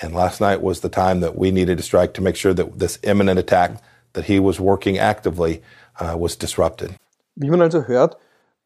And 0.00 0.14
last 0.14 0.40
night 0.40 0.62
was 0.62 0.80
the 0.80 0.88
time 0.88 1.20
that 1.20 1.36
we 1.36 1.50
needed 1.50 1.78
to 1.78 1.82
strike 1.82 2.14
to 2.14 2.22
make 2.22 2.36
sure 2.36 2.54
that 2.54 2.78
this 2.78 2.98
imminent 3.02 3.38
attack 3.38 3.82
that 4.12 4.26
he 4.26 4.38
was 4.38 4.60
working 4.60 4.98
actively 4.98 5.62
uh, 5.98 6.16
was 6.16 6.36
disrupted. 6.36 6.94
Wie 7.34 7.50
man 7.50 7.62
also 7.62 7.82
hört, 7.82 8.16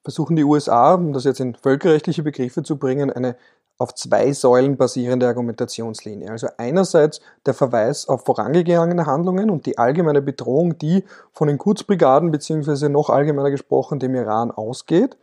versuchen 0.03 0.37
die 0.37 0.45
USA, 0.45 0.95
um 0.95 1.13
das 1.13 1.25
jetzt 1.25 1.41
in 1.41 1.55
völkerrechtliche 1.55 2.23
Begriffe 2.23 2.63
zu 2.63 2.77
bringen, 2.77 3.11
eine 3.13 3.37
auf 3.79 3.95
zwei 3.95 4.33
Säulen 4.33 4.77
basierende 4.77 5.27
Argumentationslinie. 5.27 6.31
Also 6.31 6.49
einerseits 6.57 7.21
der 7.45 7.55
Verweis 7.55 8.09
auf 8.09 8.25
vorangegangene 8.25 9.07
Handlungen 9.07 9.51
und 9.51 9.67
die 9.67 9.79
allgemeine 9.79 10.23
Bedrohung, 10.23 10.79
die 10.79 11.05
von 11.33 11.49
den 11.49 11.59
Kurzbrigaden 11.59 12.31
beziehungsweise 12.31 12.89
noch 12.89 13.11
allgemeiner 13.11 13.51
gesprochen 13.51 13.99
dem 13.99 14.15
Iran 14.15 14.51
ausgeht 14.51 15.17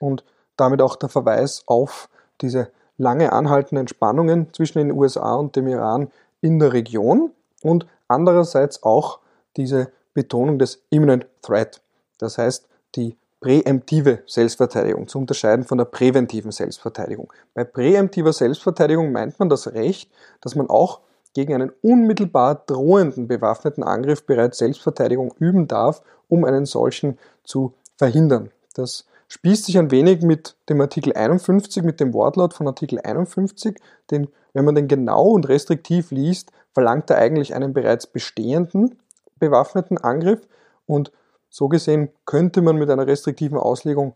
und 0.00 0.24
damit 0.56 0.80
auch 0.82 0.96
der 0.96 1.08
Verweis 1.08 1.64
auf 1.66 2.08
diese 2.40 2.70
lange 2.96 3.32
anhaltenden 3.32 3.88
Spannungen 3.88 4.52
zwischen 4.52 4.78
den 4.78 4.92
USA 4.92 5.34
und 5.34 5.56
dem 5.56 5.66
Iran 5.66 6.10
in 6.40 6.58
der 6.58 6.72
Region 6.72 7.32
und 7.62 7.86
andererseits 8.08 8.82
auch 8.82 9.18
diese 9.56 9.90
Betonung 10.14 10.58
des 10.58 10.82
Imminent 10.90 11.26
Threat. 11.42 11.80
Das 12.18 12.38
heißt, 12.38 12.68
die 12.94 13.16
präemptive 13.40 14.22
Selbstverteidigung 14.26 15.08
zu 15.08 15.18
unterscheiden 15.18 15.64
von 15.64 15.78
der 15.78 15.84
präventiven 15.84 16.50
Selbstverteidigung. 16.50 17.32
Bei 17.54 17.64
präemptiver 17.64 18.32
Selbstverteidigung 18.32 19.12
meint 19.12 19.38
man 19.38 19.48
das 19.48 19.72
Recht, 19.72 20.10
dass 20.40 20.54
man 20.54 20.68
auch 20.68 21.00
gegen 21.34 21.54
einen 21.54 21.70
unmittelbar 21.82 22.54
drohenden 22.66 23.28
bewaffneten 23.28 23.84
Angriff 23.84 24.24
bereits 24.24 24.58
Selbstverteidigung 24.58 25.34
üben 25.38 25.68
darf, 25.68 26.02
um 26.28 26.44
einen 26.44 26.64
solchen 26.64 27.18
zu 27.44 27.74
verhindern. 27.96 28.50
Das 28.74 29.04
spießt 29.28 29.66
sich 29.66 29.78
ein 29.78 29.90
wenig 29.90 30.22
mit 30.22 30.56
dem 30.68 30.80
Artikel 30.80 31.12
51, 31.12 31.82
mit 31.82 32.00
dem 32.00 32.14
Wortlaut 32.14 32.54
von 32.54 32.66
Artikel 32.66 33.00
51, 33.00 33.78
denn 34.10 34.28
wenn 34.54 34.64
man 34.64 34.74
den 34.74 34.88
genau 34.88 35.24
und 35.28 35.48
restriktiv 35.48 36.10
liest, 36.10 36.52
verlangt 36.72 37.10
er 37.10 37.18
eigentlich 37.18 37.54
einen 37.54 37.74
bereits 37.74 38.06
bestehenden 38.06 38.98
bewaffneten 39.38 39.98
Angriff 39.98 40.40
und 40.86 41.12
so 41.56 41.68
gesehen 41.68 42.10
könnte 42.26 42.60
man 42.60 42.76
mit 42.76 42.90
einer 42.90 43.06
restriktiven 43.06 43.56
Auslegung 43.56 44.14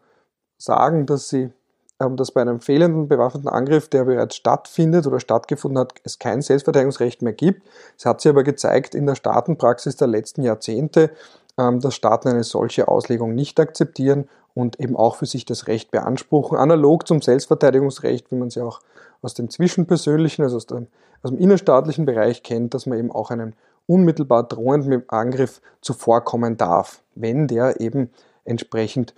sagen, 0.59 1.07
dass 1.07 1.31
sie 1.31 1.51
ähm, 1.99 2.19
dass 2.19 2.33
bei 2.33 2.43
einem 2.43 2.61
fehlenden 2.61 3.09
bewaffneten 3.09 3.49
Angriff, 3.49 3.89
der 3.89 4.05
bereits 4.05 4.37
stattfindet 4.37 5.07
oder 5.07 5.21
stattgefunden 5.21 5.79
hat, 5.79 5.95
es 6.05 6.19
kein 6.19 6.43
Selbstverteidigungsrecht 6.43 7.23
mehr 7.23 7.33
gibt. 7.33 7.67
Es 7.97 8.05
hat 8.05 8.21
sich 8.21 8.29
aber 8.29 8.43
gezeigt 8.43 8.95
in 8.95 9.07
der 9.07 9.15
Staatenpraxis 9.15 9.97
der 9.97 10.09
letzten 10.09 10.43
Jahrzehnte, 10.43 11.13
ähm, 11.57 11.81
dass 11.81 11.95
Staaten 11.95 12.29
eine 12.29 12.45
solche 12.45 12.89
Auslegung 12.89 13.35
nicht 13.35 13.59
akzeptieren 13.59 14.29
und 14.53 14.79
eben 14.79 14.95
auch 14.95 15.17
für 15.17 15.27
sich 15.27 15.47
das 15.47 15.67
Recht 15.67 15.91
beanspruchen, 15.91 16.59
analog 16.59 17.09
zum 17.09 17.23
Selbstverteidigungsrecht, 17.23 18.31
wie 18.31 18.37
man 18.37 18.49
es 18.49 18.55
ja 18.57 18.65
auch 18.65 18.81
aus 19.23 19.33
dem 19.33 19.49
zwischenpersönlichen, 19.49 20.45
also 20.45 20.57
aus 20.57 20.67
dem, 20.67 20.89
aus 21.23 21.31
dem 21.31 21.39
innerstaatlichen 21.39 22.05
Bereich 22.05 22.43
kennt, 22.43 22.75
dass 22.75 22.85
man 22.85 22.99
eben 22.99 23.11
auch 23.11 23.31
einen 23.31 23.55
unmittelbar 23.91 24.45
drohenden 24.45 25.03
Angriff 25.09 25.61
zuvorkommen 25.81 26.57
darf, 26.57 27.03
wenn 27.17 27.49
der 27.49 27.81
eben 27.81 28.11
entsprechend 28.45 29.15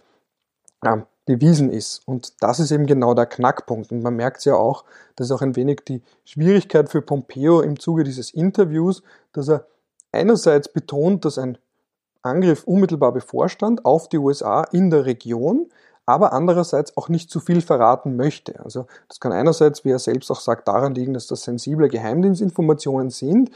äh, 0.80 0.96
bewiesen 1.26 1.70
ist. 1.70 2.00
Und 2.08 2.42
das 2.42 2.58
ist 2.58 2.70
eben 2.70 2.86
genau 2.86 3.12
der 3.12 3.26
Knackpunkt. 3.26 3.92
Und 3.92 4.02
man 4.02 4.16
merkt 4.16 4.38
es 4.38 4.46
ja 4.46 4.54
auch, 4.54 4.84
das 5.14 5.26
ist 5.26 5.30
auch 5.30 5.42
ein 5.42 5.56
wenig 5.56 5.80
die 5.86 6.00
Schwierigkeit 6.24 6.88
für 6.88 7.02
Pompeo 7.02 7.60
im 7.60 7.78
Zuge 7.78 8.02
dieses 8.02 8.30
Interviews, 8.30 9.02
dass 9.32 9.48
er 9.48 9.66
einerseits 10.10 10.72
betont, 10.72 11.26
dass 11.26 11.36
ein 11.36 11.58
Angriff 12.22 12.64
unmittelbar 12.64 13.12
bevorstand 13.12 13.84
auf 13.84 14.08
die 14.08 14.18
USA 14.18 14.62
in 14.72 14.88
der 14.88 15.04
Region, 15.04 15.68
aber 16.06 16.32
andererseits 16.32 16.96
auch 16.96 17.10
nicht 17.10 17.30
zu 17.30 17.40
viel 17.40 17.60
verraten 17.60 18.16
möchte. 18.16 18.58
Also 18.64 18.86
das 19.08 19.20
kann 19.20 19.32
einerseits, 19.32 19.84
wie 19.84 19.90
er 19.90 19.98
selbst 19.98 20.30
auch 20.30 20.40
sagt, 20.40 20.66
daran 20.66 20.94
liegen, 20.94 21.12
dass 21.12 21.26
das 21.26 21.42
sensible 21.42 21.88
Geheimdienstinformationen 21.88 23.10
sind, 23.10 23.50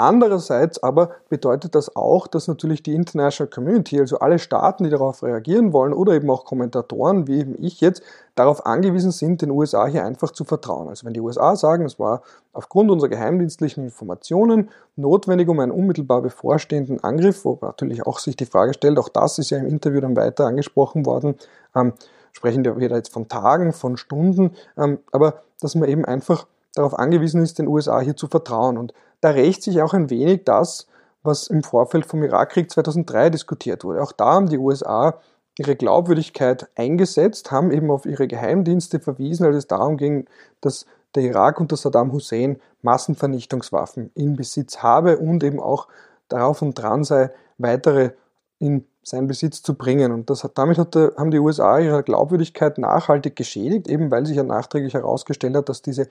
Andererseits 0.00 0.80
aber 0.80 1.10
bedeutet 1.28 1.74
das 1.74 1.96
auch, 1.96 2.28
dass 2.28 2.46
natürlich 2.46 2.84
die 2.84 2.94
International 2.94 3.50
Community, 3.50 3.98
also 3.98 4.20
alle 4.20 4.38
Staaten, 4.38 4.84
die 4.84 4.90
darauf 4.90 5.24
reagieren 5.24 5.72
wollen 5.72 5.92
oder 5.92 6.12
eben 6.12 6.30
auch 6.30 6.44
Kommentatoren, 6.44 7.26
wie 7.26 7.40
eben 7.40 7.56
ich 7.58 7.80
jetzt, 7.80 8.02
darauf 8.36 8.64
angewiesen 8.64 9.10
sind, 9.10 9.42
den 9.42 9.50
USA 9.50 9.86
hier 9.86 10.04
einfach 10.04 10.30
zu 10.30 10.44
vertrauen. 10.44 10.86
Also 10.86 11.04
wenn 11.04 11.14
die 11.14 11.20
USA 11.20 11.56
sagen, 11.56 11.84
es 11.84 11.98
war 11.98 12.22
aufgrund 12.52 12.92
unserer 12.92 13.08
geheimdienstlichen 13.08 13.82
Informationen 13.82 14.70
notwendig, 14.94 15.48
um 15.48 15.58
einen 15.58 15.72
unmittelbar 15.72 16.22
bevorstehenden 16.22 17.02
Angriff, 17.02 17.44
wo 17.44 17.58
natürlich 17.60 18.06
auch 18.06 18.20
sich 18.20 18.36
die 18.36 18.46
Frage 18.46 18.74
stellt, 18.74 19.00
auch 19.00 19.08
das 19.08 19.40
ist 19.40 19.50
ja 19.50 19.58
im 19.58 19.66
Interview 19.66 20.00
dann 20.00 20.14
weiter 20.14 20.46
angesprochen 20.46 21.06
worden, 21.06 21.34
ähm, 21.74 21.92
sprechen 22.30 22.64
wir 22.64 22.88
da 22.88 22.94
jetzt 22.94 23.12
von 23.12 23.26
Tagen, 23.26 23.72
von 23.72 23.96
Stunden, 23.96 24.52
ähm, 24.76 25.00
aber 25.10 25.42
dass 25.60 25.74
man 25.74 25.88
eben 25.88 26.04
einfach 26.04 26.46
darauf 26.78 26.96
angewiesen 26.96 27.42
ist, 27.42 27.58
den 27.58 27.66
USA 27.66 28.00
hier 28.00 28.16
zu 28.16 28.28
vertrauen. 28.28 28.78
Und 28.78 28.94
da 29.20 29.30
rächt 29.30 29.62
sich 29.62 29.82
auch 29.82 29.94
ein 29.94 30.10
wenig 30.10 30.44
das, 30.44 30.86
was 31.22 31.48
im 31.48 31.62
Vorfeld 31.62 32.06
vom 32.06 32.22
Irakkrieg 32.22 32.70
2003 32.70 33.30
diskutiert 33.30 33.84
wurde. 33.84 34.02
Auch 34.02 34.12
da 34.12 34.34
haben 34.34 34.48
die 34.48 34.58
USA 34.58 35.20
ihre 35.58 35.76
Glaubwürdigkeit 35.76 36.68
eingesetzt, 36.76 37.50
haben 37.50 37.72
eben 37.72 37.90
auf 37.90 38.06
ihre 38.06 38.28
Geheimdienste 38.28 39.00
verwiesen, 39.00 39.44
als 39.44 39.56
es 39.56 39.66
darum 39.66 39.96
ging, 39.96 40.26
dass 40.60 40.86
der 41.14 41.24
Irak 41.24 41.60
unter 41.60 41.76
Saddam 41.76 42.12
Hussein 42.12 42.60
Massenvernichtungswaffen 42.82 44.10
in 44.14 44.36
Besitz 44.36 44.78
habe 44.82 45.18
und 45.18 45.42
eben 45.42 45.58
auch 45.58 45.88
darauf 46.28 46.62
und 46.62 46.74
dran 46.74 47.02
sei, 47.02 47.30
weitere 47.56 48.12
in 48.58 48.86
seinen 49.02 49.26
Besitz 49.26 49.62
zu 49.62 49.74
bringen. 49.74 50.12
Und 50.12 50.30
das 50.30 50.44
hat, 50.44 50.58
damit 50.58 50.78
hat, 50.78 50.94
haben 50.94 51.30
die 51.30 51.38
USA 51.38 51.78
ihre 51.78 52.02
Glaubwürdigkeit 52.02 52.78
nachhaltig 52.78 53.34
geschädigt, 53.34 53.88
eben 53.88 54.10
weil 54.10 54.26
sich 54.26 54.36
ja 54.36 54.42
nachträglich 54.44 54.94
herausgestellt 54.94 55.56
hat, 55.56 55.68
dass 55.68 55.82
diese 55.82 56.08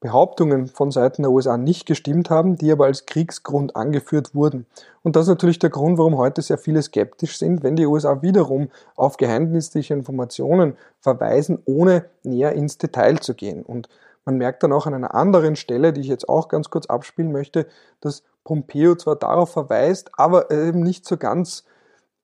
Behauptungen 0.00 0.66
von 0.66 0.90
Seiten 0.90 1.22
der 1.22 1.30
USA 1.30 1.56
nicht 1.56 1.86
gestimmt 1.86 2.28
haben, 2.28 2.56
die 2.56 2.70
aber 2.70 2.84
als 2.86 3.06
Kriegsgrund 3.06 3.74
angeführt 3.74 4.34
wurden. 4.34 4.66
Und 5.02 5.16
das 5.16 5.22
ist 5.22 5.30
natürlich 5.30 5.58
der 5.58 5.70
Grund, 5.70 5.96
warum 5.96 6.18
heute 6.18 6.42
sehr 6.42 6.58
viele 6.58 6.82
skeptisch 6.82 7.38
sind, 7.38 7.62
wenn 7.62 7.76
die 7.76 7.86
USA 7.86 8.20
wiederum 8.20 8.68
auf 8.96 9.16
geheimdienstliche 9.16 9.94
Informationen 9.94 10.76
verweisen, 11.00 11.62
ohne 11.64 12.04
näher 12.22 12.52
ins 12.52 12.76
Detail 12.76 13.18
zu 13.18 13.34
gehen. 13.34 13.62
Und 13.62 13.88
man 14.24 14.36
merkt 14.36 14.62
dann 14.62 14.72
auch 14.72 14.86
an 14.86 14.94
einer 14.94 15.14
anderen 15.14 15.56
Stelle, 15.56 15.92
die 15.92 16.02
ich 16.02 16.08
jetzt 16.08 16.28
auch 16.28 16.48
ganz 16.48 16.70
kurz 16.70 16.86
abspielen 16.86 17.32
möchte, 17.32 17.66
dass 18.00 18.22
Pompeo 18.44 18.94
zwar 18.96 19.16
darauf 19.16 19.52
verweist, 19.52 20.10
aber 20.18 20.50
eben 20.50 20.82
nicht 20.82 21.06
so 21.06 21.16
ganz 21.16 21.64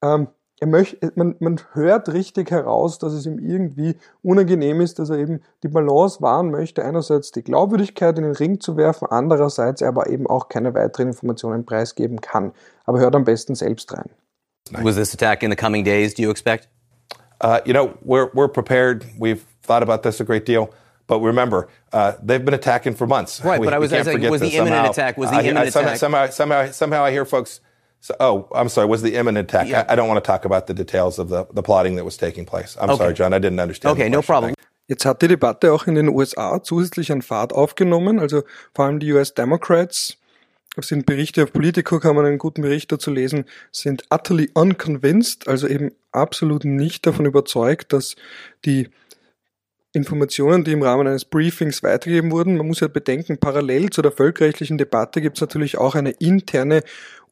ähm, 0.02 0.28
er 0.60 0.66
möchte, 0.66 1.10
man, 1.14 1.34
man 1.40 1.58
hört 1.72 2.12
richtig 2.12 2.50
heraus, 2.50 2.98
dass 2.98 3.14
es 3.14 3.24
ihm 3.24 3.38
irgendwie 3.38 3.96
unangenehm 4.22 4.82
ist, 4.82 4.98
dass 4.98 5.08
er 5.08 5.16
eben 5.16 5.40
die 5.62 5.68
Balance 5.68 6.20
wahren 6.20 6.50
möchte. 6.50 6.84
Einerseits 6.84 7.32
die 7.32 7.42
Glaubwürdigkeit 7.42 8.18
in 8.18 8.24
den 8.24 8.34
Ring 8.34 8.60
zu 8.60 8.76
werfen, 8.76 9.08
andererseits 9.10 9.80
er 9.80 9.88
aber 9.88 10.10
eben 10.10 10.26
auch 10.26 10.50
keine 10.50 10.74
weiteren 10.74 11.08
Informationen 11.08 11.64
preisgeben 11.64 12.20
kann. 12.20 12.52
Aber 12.84 13.00
hört 13.00 13.16
am 13.16 13.24
besten 13.24 13.54
selbst 13.54 13.90
rein. 13.94 14.10
Was 14.82 14.96
this 14.96 15.14
attack 15.14 15.42
in 15.42 15.50
the 15.50 15.56
coming 15.56 15.82
days, 15.82 16.14
do 16.14 16.22
you 16.22 16.30
expect? 16.30 16.68
Uh, 17.42 17.60
you 17.64 17.72
know, 17.72 17.94
we're, 18.02 18.30
we're 18.34 18.46
prepared. 18.46 19.06
We've 19.18 19.46
thought 19.62 19.82
about 19.82 20.02
this 20.02 20.20
a 20.20 20.24
great 20.24 20.46
deal. 20.46 20.68
But 21.06 21.20
remember, 21.22 21.68
uh, 21.92 22.12
they've 22.22 22.44
been 22.44 22.54
attacking 22.54 22.94
for 22.94 23.06
months. 23.06 23.42
Right, 23.42 23.58
we, 23.58 23.66
but 23.66 23.72
I 23.72 23.78
was 23.78 23.92
asking, 23.92 24.30
was 24.30 24.42
the 24.42 24.48
imminent 24.48 24.76
somehow, 24.76 24.90
attack? 24.90 25.16
Was 25.16 25.30
the 25.30 25.36
I, 25.36 25.40
imminent 25.40 25.66
I, 25.66 25.70
somehow, 25.70 25.88
attack? 25.88 25.98
Somehow, 25.98 26.26
somehow, 26.30 26.70
somehow, 26.70 27.02
I 27.02 27.10
hear 27.10 27.24
folks 27.24 27.60
So, 28.00 28.14
oh, 28.18 28.48
I'm 28.54 28.68
sorry. 28.68 28.88
Was 28.88 29.02
the 29.02 29.14
imminent 29.14 29.50
attack? 29.50 29.68
Yeah. 29.68 29.84
I, 29.88 29.92
I, 29.92 29.96
don't 29.96 30.08
want 30.08 30.22
to 30.24 30.26
talk 30.26 30.44
about 30.46 30.66
the 30.66 30.74
details 30.74 31.18
of 31.18 31.28
the, 31.28 31.46
the 31.52 31.62
plotting 31.62 31.96
that 31.96 32.04
was 32.04 32.16
taking 32.16 32.46
place. 32.46 32.76
I'm 32.80 32.90
Okay. 32.90 32.96
sorry, 32.96 33.14
John. 33.14 33.34
I 33.34 33.38
didn't 33.38 33.60
understand. 33.60 33.92
Okay, 33.92 34.04
the 34.04 34.16
no 34.16 34.22
problem. 34.22 34.54
Jetzt 34.88 35.04
hat 35.04 35.22
die 35.22 35.28
Debatte 35.28 35.72
auch 35.72 35.86
in 35.86 35.94
den 35.94 36.08
USA 36.08 36.60
zusätzlich 36.62 37.12
an 37.12 37.22
Fahrt 37.22 37.52
aufgenommen, 37.52 38.18
also 38.18 38.42
vor 38.74 38.86
allem 38.86 38.98
die 38.98 39.12
US 39.12 39.34
Democrats. 39.34 40.16
Es 40.76 40.88
sind 40.88 41.06
Berichte 41.06 41.44
auf 41.44 41.52
Politico, 41.52 42.00
kann 42.00 42.16
man 42.16 42.26
einen 42.26 42.38
guten 42.38 42.62
Bericht 42.62 42.90
dazu 42.90 43.12
lesen, 43.12 43.44
sind 43.70 44.04
utterly 44.10 44.50
unconvinced, 44.54 45.46
also 45.46 45.68
eben 45.68 45.92
absolut 46.10 46.64
nicht 46.64 47.06
davon 47.06 47.26
überzeugt, 47.26 47.92
dass 47.92 48.16
die 48.64 48.88
Informationen, 49.92 50.62
die 50.62 50.72
im 50.72 50.82
Rahmen 50.82 51.08
eines 51.08 51.24
Briefings 51.24 51.82
weitergegeben 51.82 52.30
wurden. 52.30 52.56
Man 52.56 52.68
muss 52.68 52.80
ja 52.80 52.86
bedenken, 52.86 53.38
parallel 53.38 53.90
zu 53.90 54.02
der 54.02 54.12
völkerrechtlichen 54.12 54.78
Debatte 54.78 55.20
gibt 55.20 55.36
es 55.36 55.40
natürlich 55.40 55.78
auch 55.78 55.96
eine 55.96 56.10
interne 56.10 56.82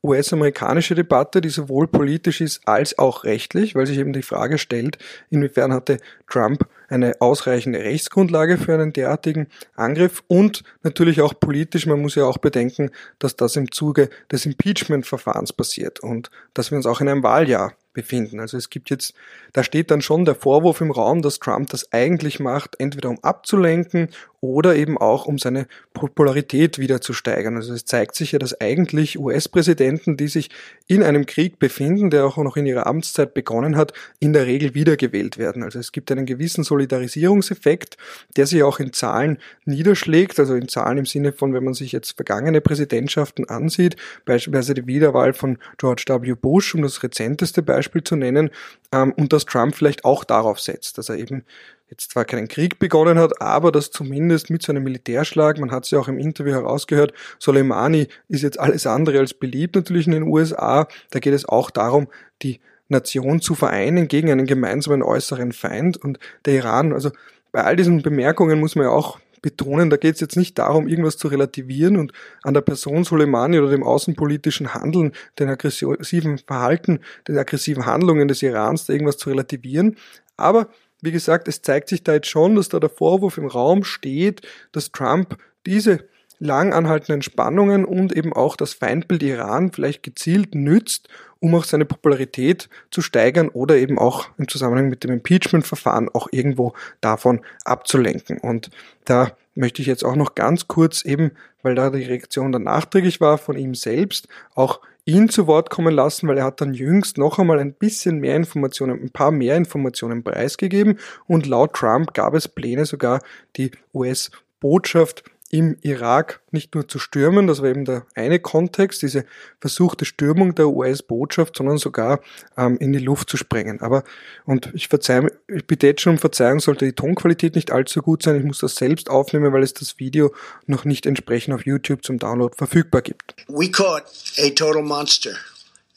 US-amerikanische 0.03 0.95
Debatte, 0.95 1.41
die 1.41 1.49
sowohl 1.49 1.89
politisch 1.89 2.41
ist 2.41 2.67
als 2.67 2.99
auch 2.99 3.25
rechtlich, 3.25 3.75
weil 3.75 3.87
sich 3.87 3.99
eben 3.99 4.13
die 4.13 4.23
Frage 4.23 4.59
stellt, 4.59 4.99
inwiefern 5.31 5.73
hatte 5.73 5.99
Trump 6.29 6.67
eine 6.89 7.21
ausreichende 7.21 7.81
Rechtsgrundlage 7.81 8.59
für 8.59 8.75
einen 8.75 8.93
derartigen 8.93 9.49
Angriff 9.75 10.23
und 10.27 10.63
natürlich 10.83 11.21
auch 11.21 11.35
politisch, 11.39 11.87
man 11.87 12.01
muss 12.01 12.15
ja 12.15 12.25
auch 12.25 12.39
bedenken, 12.39 12.91
dass 13.19 13.37
das 13.37 13.57
im 13.57 13.71
Zuge 13.71 14.09
des 14.33 14.47
Impeachment-Verfahrens 14.47 15.53
passiert 15.53 16.01
und 16.01 16.31
dass 16.55 16.71
wir 16.71 16.77
uns 16.77 16.87
auch 16.87 17.01
in 17.01 17.09
einem 17.09 17.23
Wahljahr 17.23 17.75
befinden. 17.93 18.39
Also 18.39 18.57
es 18.57 18.71
gibt 18.71 18.91
jetzt, 18.91 19.13
da 19.53 19.65
steht 19.65 19.91
dann 19.91 20.03
schon 20.03 20.25
der 20.25 20.37
Vorwurf 20.37 20.81
im 20.81 20.93
Raum, 20.93 21.21
dass 21.21 21.41
Trump 21.41 21.71
das 21.71 21.93
eigentlich 21.93 22.39
macht, 22.39 22.77
entweder 22.79 23.11
um 23.11 23.19
abzulenken 23.23 24.11
oder 24.41 24.77
eben 24.77 24.99
auch 24.99 25.27
um 25.27 25.39
seine 25.39 25.67
Popularität 25.95 26.79
wieder 26.79 27.01
zu 27.01 27.13
steigern. 27.13 27.57
Also 27.57 27.73
es 27.75 27.85
zeigt 27.85 28.15
sich 28.15 28.33
ja, 28.33 28.39
dass 28.39 28.61
eigentlich 28.61 29.19
US-Präsidenten, 29.19 30.17
die 30.17 30.29
sich 30.29 30.51
in 30.87 31.03
einem 31.03 31.27
Krieg 31.27 31.59
befinden, 31.59 32.11
der 32.11 32.25
auch 32.25 32.37
noch 32.37 32.57
in 32.57 32.67
ihrer 32.67 32.87
Amtszeit 32.87 33.35
begonnen 33.35 33.77
hat, 33.77 33.93
in 34.21 34.33
der 34.33 34.47
Regel 34.47 34.75
wiedergewählt 34.75 35.39
werden. 35.39 35.63
Also 35.63 35.79
es 35.79 35.93
gibt 35.93 36.13
einen 36.13 36.27
gewissen 36.27 36.63
Solidarisierungseffekt, 36.63 37.97
der 38.37 38.47
sich 38.47 38.63
auch 38.63 38.79
in 38.79 38.93
Zahlen 38.93 39.39
niederschlägt, 39.65 40.39
also 40.39 40.55
in 40.55 40.69
Zahlen 40.69 40.99
im 40.99 41.07
Sinne 41.07 41.33
von, 41.33 41.53
wenn 41.53 41.65
man 41.65 41.75
sich 41.75 41.93
jetzt 41.93 42.13
vergangene 42.13 42.61
Präsidentschaften 42.61 43.49
ansieht, 43.49 43.97
beispielsweise 44.25 44.75
die 44.75 44.87
Wiederwahl 44.87 45.33
von 45.33 45.59
George 45.79 46.05
W. 46.09 46.35
Bush, 46.35 46.75
um 46.75 46.83
das 46.83 47.03
rezenteste 47.03 47.63
Beispiel 47.63 48.05
zu 48.05 48.17
nennen, 48.17 48.51
ähm, 48.93 49.13
und 49.13 49.33
dass 49.33 49.45
Trump 49.47 49.75
vielleicht 49.75 50.05
auch 50.05 50.25
darauf 50.25 50.61
setzt, 50.61 50.99
dass 50.99 51.09
er 51.09 51.17
eben 51.17 51.45
jetzt 51.91 52.11
zwar 52.11 52.25
keinen 52.25 52.49
Krieg 52.49 52.79
begonnen 52.79 53.19
hat, 53.19 53.41
aber 53.41 53.73
dass 53.73 53.91
zumindest 53.91 54.51
mit 54.51 54.63
so 54.63 54.73
einem 54.73 54.85
Militärschlag, 54.85 55.59
man 55.59 55.71
hat 55.71 55.85
es 55.85 55.91
ja 55.91 55.99
auch 55.99 56.09
im 56.09 56.19
Interview 56.19 56.53
herausgehört, 56.53 57.13
Soleimani 57.39 58.09
ist 58.29 58.43
jetzt 58.43 58.61
alles 58.61 58.87
andere 58.87 59.19
als 59.19 59.35
beliebt 59.35 59.75
natürlich 59.75 60.07
in 60.07 60.13
den 60.13 60.25
USA. 60.25 60.87
Da 61.11 61.19
geht 61.19 61.35
es 61.35 61.49
auch 61.49 61.71
darum, 61.71 62.09
die 62.43 62.61
Nation 62.89 63.41
zu 63.41 63.55
vereinen 63.55 64.09
gegen 64.09 64.31
einen 64.31 64.47
gemeinsamen 64.47 65.03
äußeren 65.03 65.53
Feind 65.53 65.97
und 65.97 66.19
der 66.45 66.55
Iran, 66.55 66.93
also 66.93 67.11
bei 67.53 67.65
all 67.65 67.77
diesen 67.77 68.03
Bemerkungen 68.03 68.61
muss 68.61 68.77
man 68.77 68.85
ja 68.87 68.91
auch 68.91 69.19
betonen, 69.41 69.89
da 69.91 69.97
geht 69.97 70.17
es 70.17 70.21
jetzt 70.21 70.37
nicht 70.37 70.59
darum, 70.59 70.89
irgendwas 70.89 71.17
zu 71.17 71.29
relativieren 71.29 71.97
und 71.97 72.13
an 72.43 72.55
der 72.55 72.61
Person 72.61 73.05
Soleimani 73.05 73.59
oder 73.59 73.71
dem 73.71 73.85
außenpolitischen 73.85 74.75
Handeln, 74.75 75.13
den 75.39 75.49
aggressiven 75.49 76.39
Verhalten, 76.39 77.01
den 77.27 77.39
aggressiven 77.39 77.87
Handlungen 77.87 78.29
des 78.29 78.43
Irans 78.43 78.87
da 78.87 78.93
irgendwas 78.93 79.17
zu 79.17 79.31
relativieren. 79.31 79.97
Aber 80.37 80.69
wie 81.01 81.13
gesagt, 81.13 81.49
es 81.49 81.63
zeigt 81.63 81.89
sich 81.89 82.03
da 82.03 82.15
jetzt 82.15 82.29
schon, 82.29 82.57
dass 82.57 82.69
da 82.69 82.81
der 82.81 82.91
Vorwurf 82.91 83.39
im 83.39 83.47
Raum 83.47 83.85
steht, 83.85 84.43
dass 84.73 84.93
Trump 84.93 85.37
diese 85.67 86.09
lang 86.39 86.73
anhaltenden 86.73 87.23
Spannungen 87.23 87.85
und 87.85 88.17
eben 88.17 88.33
auch 88.33 88.57
das 88.57 88.75
Feindbild 88.75 89.23
Iran 89.23 89.73
vielleicht 89.73 90.03
gezielt 90.03 90.55
nützt, 90.55 91.09
um 91.41 91.55
auch 91.55 91.65
seine 91.65 91.85
Popularität 91.85 92.69
zu 92.91 93.03
steigern 93.03 93.49
oder 93.49 93.77
eben 93.77 93.99
auch 93.99 94.29
im 94.39 94.49
Zusammenhang 94.49 94.89
mit 94.89 95.05
dem 95.05 95.13
Impeachment-Verfahren 95.13 96.09
auch 96.09 96.29
irgendwo 96.31 96.75
davon 97.01 97.41
abzulenken. 97.65 98.39
Und 98.39 98.71
da 99.05 99.33
möchte 99.55 99.83
ich 99.83 99.89
jetzt 99.89 100.05
auch 100.05 100.17
noch 100.17 100.35
ganz 100.35 100.69
kurz 100.69 101.05
eben, 101.05 101.33
weil 101.63 101.75
da 101.75 101.91
die 101.91 102.05
Reaktion 102.05 102.53
dann 102.53 102.65
nachträglich 102.65 103.21
war 103.21 103.39
von 103.39 103.57
ihm 103.57 103.75
selbst, 103.75 104.29
auch 104.55 104.81
ihn 105.05 105.29
zu 105.29 105.47
Wort 105.47 105.71
kommen 105.71 105.95
lassen, 105.95 106.29
weil 106.29 106.39
er 106.39 106.45
hat 106.45 106.61
dann 106.61 106.75
jüngst 106.75 107.19
noch 107.19 107.39
einmal 107.39 107.59
ein 107.59 107.73
bisschen 107.73 108.19
mehr 108.19 108.37
Informationen, 108.37 109.01
ein 109.03 109.11
paar 109.11 109.31
mehr 109.31 109.57
Informationen 109.57 110.23
preisgegeben 110.23 110.99
und 111.27 111.47
laut 111.47 111.73
Trump 111.73 112.15
gab 112.15 112.35
es 112.35 112.47
Pläne 112.47 112.85
sogar 112.85 113.21
die 113.57 113.71
US-Botschaft 113.95 115.25
im 115.51 115.79
Irak 115.81 116.41
nicht 116.51 116.75
nur 116.75 116.89
zu 116.89 116.99
stürmen, 116.99 117.47
das 117.47 117.63
war 117.63 117.71
eben 117.71 117.87
der 117.87 118.05
eine 118.15 118.39
Kontext, 118.39 119.01
diese 119.01 119.25
versuchte 119.61 120.05
Stürmung 120.05 120.55
der 120.55 120.69
US-Botschaft, 120.69 121.57
sondern 121.57 121.79
sogar 121.79 122.21
ähm, 122.59 122.77
in 122.79 122.93
die 122.93 122.99
Luft 122.99 123.31
zu 123.31 123.39
sprengen. 123.39 123.81
Aber, 123.81 124.05
und 124.45 124.71
ich 124.75 124.89
verzeihe, 124.89 125.33
ich 125.49 125.67
bitte 125.67 125.87
jetzt 125.87 126.03
schon 126.03 126.15
um 126.15 126.19
Verzeihung, 126.19 126.61
sollte 126.61 126.85
die 126.85 126.93
Tonqualität 126.93 127.55
nicht 127.55 127.71
allzu 127.71 128.03
gut 128.03 128.23
sein. 128.23 128.37
Ich 128.37 128.45
muss 128.45 128.59
das 128.59 128.77
selbst 128.77 129.09
aufnehmen, 129.09 129.53
weil 129.53 129.63
es 129.63 129.73
das 129.73 129.99
Video 129.99 130.35
noch 130.67 130.85
nicht 130.85 131.07
entsprechend 131.07 131.55
auf 131.55 131.65
YouTube 131.65 132.05
zum 132.05 132.19
Download 132.19 132.55
verfügbar 132.55 133.01
gibt. 133.01 133.35
We 133.49 133.71
caught 133.71 134.05
a 134.39 134.51
total 134.51 134.83
monster 134.83 135.37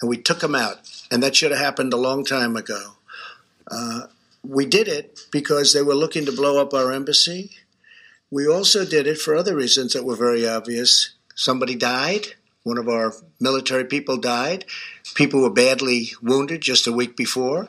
and 0.02 0.10
we 0.10 0.22
took 0.22 0.42
him 0.42 0.56
out. 0.56 0.78
And 1.12 1.22
that 1.24 1.36
should 1.36 1.52
have 1.52 1.62
happened 1.62 1.94
a 1.94 1.98
long 1.98 2.24
time 2.24 2.58
ago. 2.58 2.80
Uh, 3.70 4.08
we 4.44 4.66
did 4.66 4.88
it 4.88 5.28
because 5.32 5.74
they 5.74 5.84
were 5.84 5.96
looking 5.96 6.26
to 6.26 6.32
blow 6.32 6.62
up 6.62 6.74
our 6.74 6.94
embassy. 6.94 7.52
We 8.34 8.48
also 8.48 8.86
did 8.86 9.08
it 9.08 9.18
for 9.18 9.36
other 9.36 9.58
reasons 9.58 9.92
that 9.92 10.06
were 10.06 10.16
very 10.16 10.48
obvious. 10.48 11.16
Somebody 11.36 11.76
died, 11.76 12.28
one 12.64 12.78
of 12.78 12.88
our 12.88 13.14
military 13.42 13.84
people 13.84 14.16
died, 14.16 14.64
people 15.16 15.42
were 15.42 15.50
badly 15.50 16.14
wounded 16.22 16.62
just 16.62 16.88
a 16.88 16.94
week 16.94 17.18
before, 17.18 17.68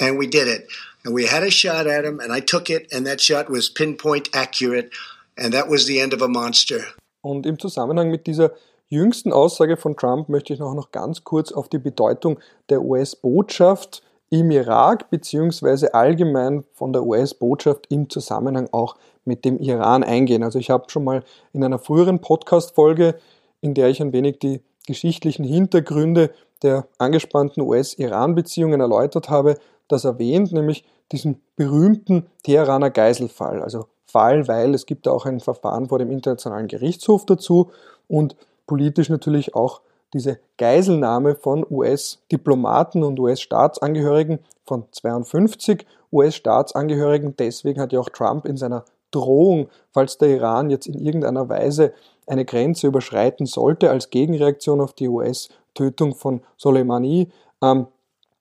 and 0.00 0.16
we 0.16 0.26
did 0.26 0.48
it. 0.48 0.68
And 1.04 1.12
we 1.12 1.26
had 1.26 1.42
a 1.42 1.50
shot 1.50 1.86
at 1.86 2.06
him, 2.06 2.18
and 2.18 2.32
I 2.32 2.40
took 2.40 2.70
it, 2.70 2.90
and 2.90 3.06
that 3.06 3.20
shot 3.20 3.50
was 3.50 3.68
pinpoint 3.68 4.30
accurate, 4.32 4.90
and 5.36 5.52
that 5.52 5.68
was 5.68 5.86
the 5.86 6.00
end 6.00 6.14
of 6.14 6.22
a 6.22 6.28
monster. 6.28 6.86
Und 7.22 7.44
im 7.44 7.58
Zusammenhang 7.58 8.10
mit 8.10 8.26
dieser 8.26 8.52
jüngsten 8.88 9.34
Aussage 9.34 9.76
von 9.76 9.98
Trump 9.98 10.30
möchte 10.30 10.54
ich 10.54 10.60
noch, 10.60 10.74
noch 10.74 10.92
ganz 10.92 11.24
kurz 11.24 11.52
auf 11.52 11.68
die 11.68 11.78
Bedeutung 11.78 12.40
der 12.70 12.80
US-Botschaft 12.80 14.02
im 14.30 14.50
Irak 14.50 15.10
beziehungsweise 15.10 15.92
allgemein 15.92 16.64
von 16.72 16.92
der 16.92 17.04
US-Botschaft 17.04 17.86
im 17.90 18.08
Zusammenhang 18.08 18.68
auch 18.72 18.96
mit 19.24 19.44
dem 19.44 19.58
Iran 19.58 20.02
eingehen. 20.02 20.42
Also 20.42 20.58
ich 20.58 20.70
habe 20.70 20.88
schon 20.88 21.04
mal 21.04 21.24
in 21.52 21.62
einer 21.62 21.78
früheren 21.78 22.20
Podcast-Folge, 22.20 23.16
in 23.60 23.74
der 23.74 23.88
ich 23.88 24.00
ein 24.00 24.12
wenig 24.12 24.38
die 24.38 24.60
geschichtlichen 24.86 25.44
Hintergründe 25.44 26.30
der 26.62 26.86
angespannten 26.98 27.62
US-Iran-Beziehungen 27.62 28.80
erläutert 28.80 29.28
habe, 29.28 29.58
das 29.88 30.04
erwähnt, 30.04 30.52
nämlich 30.52 30.84
diesen 31.10 31.40
berühmten 31.56 32.26
Teheraner 32.44 32.90
Geiselfall. 32.90 33.62
Also 33.62 33.86
Fall, 34.06 34.48
weil 34.48 34.74
es 34.74 34.86
gibt 34.86 35.08
auch 35.08 35.26
ein 35.26 35.40
Verfahren 35.40 35.88
vor 35.88 35.98
dem 35.98 36.10
Internationalen 36.10 36.68
Gerichtshof 36.68 37.26
dazu 37.26 37.70
und 38.08 38.36
politisch 38.66 39.08
natürlich 39.08 39.54
auch 39.54 39.80
diese 40.12 40.38
Geiselnahme 40.58 41.34
von 41.34 41.64
US-Diplomaten 41.68 43.02
und 43.02 43.18
US-Staatsangehörigen 43.20 44.40
von 44.64 44.84
52 44.90 45.86
US-Staatsangehörigen. 46.12 47.36
Deswegen 47.36 47.80
hat 47.80 47.92
ja 47.92 48.00
auch 48.00 48.08
Trump 48.08 48.46
in 48.46 48.56
seiner 48.56 48.84
Drohung, 49.10 49.68
falls 49.92 50.18
der 50.18 50.28
Iran 50.28 50.70
jetzt 50.70 50.86
in 50.86 50.94
irgendeiner 50.94 51.48
Weise 51.48 51.92
eine 52.26 52.44
Grenze 52.44 52.86
überschreiten 52.86 53.46
sollte, 53.46 53.90
als 53.90 54.10
Gegenreaktion 54.10 54.80
auf 54.80 54.92
die 54.92 55.08
US-Tötung 55.08 56.14
von 56.14 56.42
Soleimani, 56.56 57.28
ähm, 57.62 57.86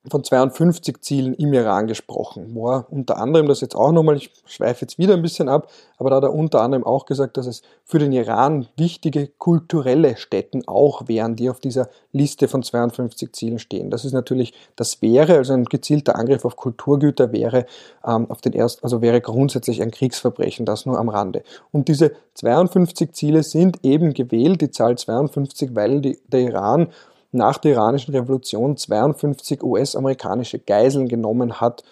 von 0.07 0.23
52 0.23 1.01
Zielen 1.01 1.33
im 1.33 1.53
Iran 1.53 1.87
gesprochen, 1.87 2.51
wo 2.53 2.71
er 2.71 2.85
unter 2.89 3.17
anderem, 3.17 3.47
das 3.47 3.59
jetzt 3.59 3.75
auch 3.75 3.91
nochmal, 3.91 4.15
ich 4.15 4.31
schweife 4.45 4.81
jetzt 4.81 4.97
wieder 4.97 5.13
ein 5.13 5.21
bisschen 5.21 5.49
ab, 5.49 5.69
aber 5.97 6.09
da 6.09 6.15
hat 6.17 6.23
er 6.23 6.33
unter 6.33 6.62
anderem 6.62 6.85
auch 6.85 7.05
gesagt, 7.05 7.35
dass 7.35 7.45
es 7.45 7.62
für 7.83 7.99
den 7.99 8.13
Iran 8.13 8.67
wichtige 8.77 9.27
kulturelle 9.27 10.15
Stätten 10.15 10.65
auch 10.67 11.09
wären, 11.09 11.35
die 11.35 11.49
auf 11.49 11.59
dieser 11.59 11.89
Liste 12.13 12.47
von 12.47 12.63
52 12.63 13.33
Zielen 13.33 13.59
stehen. 13.59 13.89
Das 13.89 14.05
ist 14.05 14.13
natürlich, 14.13 14.53
das 14.77 15.01
wäre, 15.01 15.35
also 15.35 15.51
ein 15.53 15.65
gezielter 15.65 16.15
Angriff 16.15 16.45
auf 16.45 16.55
Kulturgüter 16.55 17.33
wäre 17.33 17.65
ähm, 18.05 18.31
auf 18.31 18.39
den 18.39 18.53
ersten, 18.53 18.83
also 18.83 19.01
wäre 19.01 19.19
grundsätzlich 19.19 19.81
ein 19.81 19.91
Kriegsverbrechen, 19.91 20.65
das 20.65 20.85
nur 20.85 20.97
am 20.97 21.09
Rande. 21.09 21.43
Und 21.71 21.89
diese 21.89 22.13
52 22.35 23.12
Ziele 23.12 23.43
sind 23.43 23.83
eben 23.83 24.13
gewählt, 24.13 24.62
die 24.62 24.71
Zahl 24.71 24.97
52, 24.97 25.75
weil 25.75 25.99
die, 25.99 26.19
der 26.27 26.39
Iran 26.39 26.88
nach 27.31 27.57
der 27.57 27.73
iranischen 27.73 28.13
Revolution 28.13 28.77
52 28.77 29.63
US-amerikanische 29.63 30.59
Geiseln 30.59 31.07
genommen 31.07 31.61
hat 31.61 31.83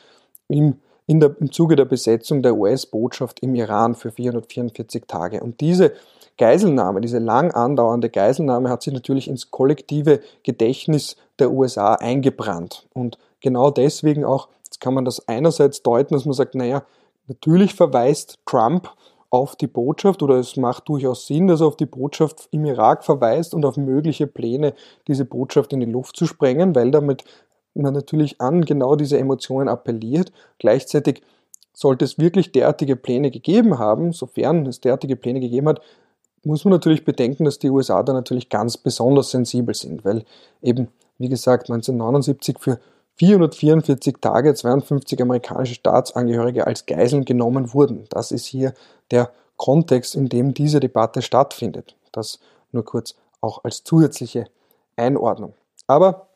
im, 0.47 0.75
der, 1.07 1.35
im 1.39 1.51
Zuge 1.51 1.75
der 1.75 1.85
Besetzung 1.85 2.41
der 2.41 2.55
US-Botschaft 2.55 3.39
im 3.41 3.55
Iran 3.55 3.95
für 3.95 4.11
444 4.11 5.03
Tage. 5.07 5.41
Und 5.41 5.61
diese 5.61 5.93
Geiselnahme, 6.37 7.01
diese 7.01 7.19
lang 7.19 7.51
andauernde 7.51 8.09
Geiselnahme 8.09 8.69
hat 8.69 8.83
sich 8.83 8.93
natürlich 8.93 9.27
ins 9.27 9.51
kollektive 9.51 10.21
Gedächtnis 10.43 11.15
der 11.39 11.51
USA 11.51 11.95
eingebrannt. 11.95 12.87
Und 12.93 13.17
genau 13.41 13.71
deswegen 13.71 14.23
auch, 14.23 14.47
jetzt 14.63 14.79
kann 14.79 14.93
man 14.93 15.05
das 15.05 15.27
einerseits 15.27 15.81
deuten, 15.81 16.13
dass 16.13 16.25
man 16.25 16.33
sagt, 16.33 16.55
naja, 16.55 16.83
natürlich 17.27 17.73
verweist 17.73 18.39
Trump 18.45 18.89
auf 19.29 19.55
die 19.55 19.67
Botschaft 19.67 20.23
oder 20.23 20.35
es 20.35 20.55
macht 20.55 20.87
durchaus 20.87 21.27
Sinn, 21.27 21.47
dass 21.47 21.61
er 21.61 21.67
auf 21.67 21.75
die 21.75 21.85
Botschaft 21.85 22.47
im 22.51 22.65
Irak 22.65 23.03
verweist 23.03 23.53
und 23.53 23.65
auf 23.65 23.77
mögliche 23.77 24.27
Pläne, 24.27 24.73
diese 25.07 25.25
Botschaft 25.25 25.73
in 25.73 25.79
die 25.79 25.85
Luft 25.85 26.15
zu 26.15 26.25
sprengen, 26.25 26.75
weil 26.75 26.91
damit 26.91 27.23
man 27.73 27.93
natürlich 27.93 28.41
an 28.41 28.65
genau 28.65 28.95
diese 28.95 29.17
Emotionen 29.17 29.69
appelliert. 29.69 30.31
Gleichzeitig 30.59 31.21
sollte 31.73 32.05
es 32.05 32.17
wirklich 32.17 32.51
derartige 32.51 32.95
Pläne 32.95 33.29
gegeben 33.29 33.77
haben, 33.77 34.13
sofern 34.13 34.65
es 34.65 34.81
derartige 34.81 35.15
Pläne 35.15 35.39
gegeben 35.39 35.67
hat, 35.67 35.81
muss 36.43 36.65
man 36.65 36.71
natürlich 36.71 37.03
bedenken, 37.03 37.45
dass 37.45 37.59
die 37.59 37.69
USA 37.69 38.01
da 38.03 38.13
natürlich 38.13 38.49
ganz 38.49 38.77
besonders 38.77 39.31
sensibel 39.31 39.75
sind, 39.75 40.05
weil 40.05 40.23
eben, 40.61 40.87
wie 41.17 41.29
gesagt, 41.29 41.69
1979 41.69 42.57
für 42.59 42.79
444 43.17 44.17
Tage 44.21 44.53
52 44.53 45.21
amerikanische 45.21 45.73
Staatsangehörige 45.75 46.67
als 46.67 46.85
Geiseln 46.85 47.25
genommen 47.25 47.73
wurden. 47.73 48.05
Das 48.09 48.31
ist 48.31 48.45
hier 48.45 48.73
der 49.11 49.31
Kontext, 49.55 50.15
in 50.15 50.29
dem 50.29 50.53
diese 50.53 50.79
Debatte 50.79 51.21
stattfindet. 51.21 51.95
Das 52.11 52.39
nur 52.71 52.85
kurz 52.85 53.15
auch 53.41 53.63
als 53.63 53.83
zusätzliche 53.83 54.45
Einordnung. 54.95 55.53
Aber 55.87 56.27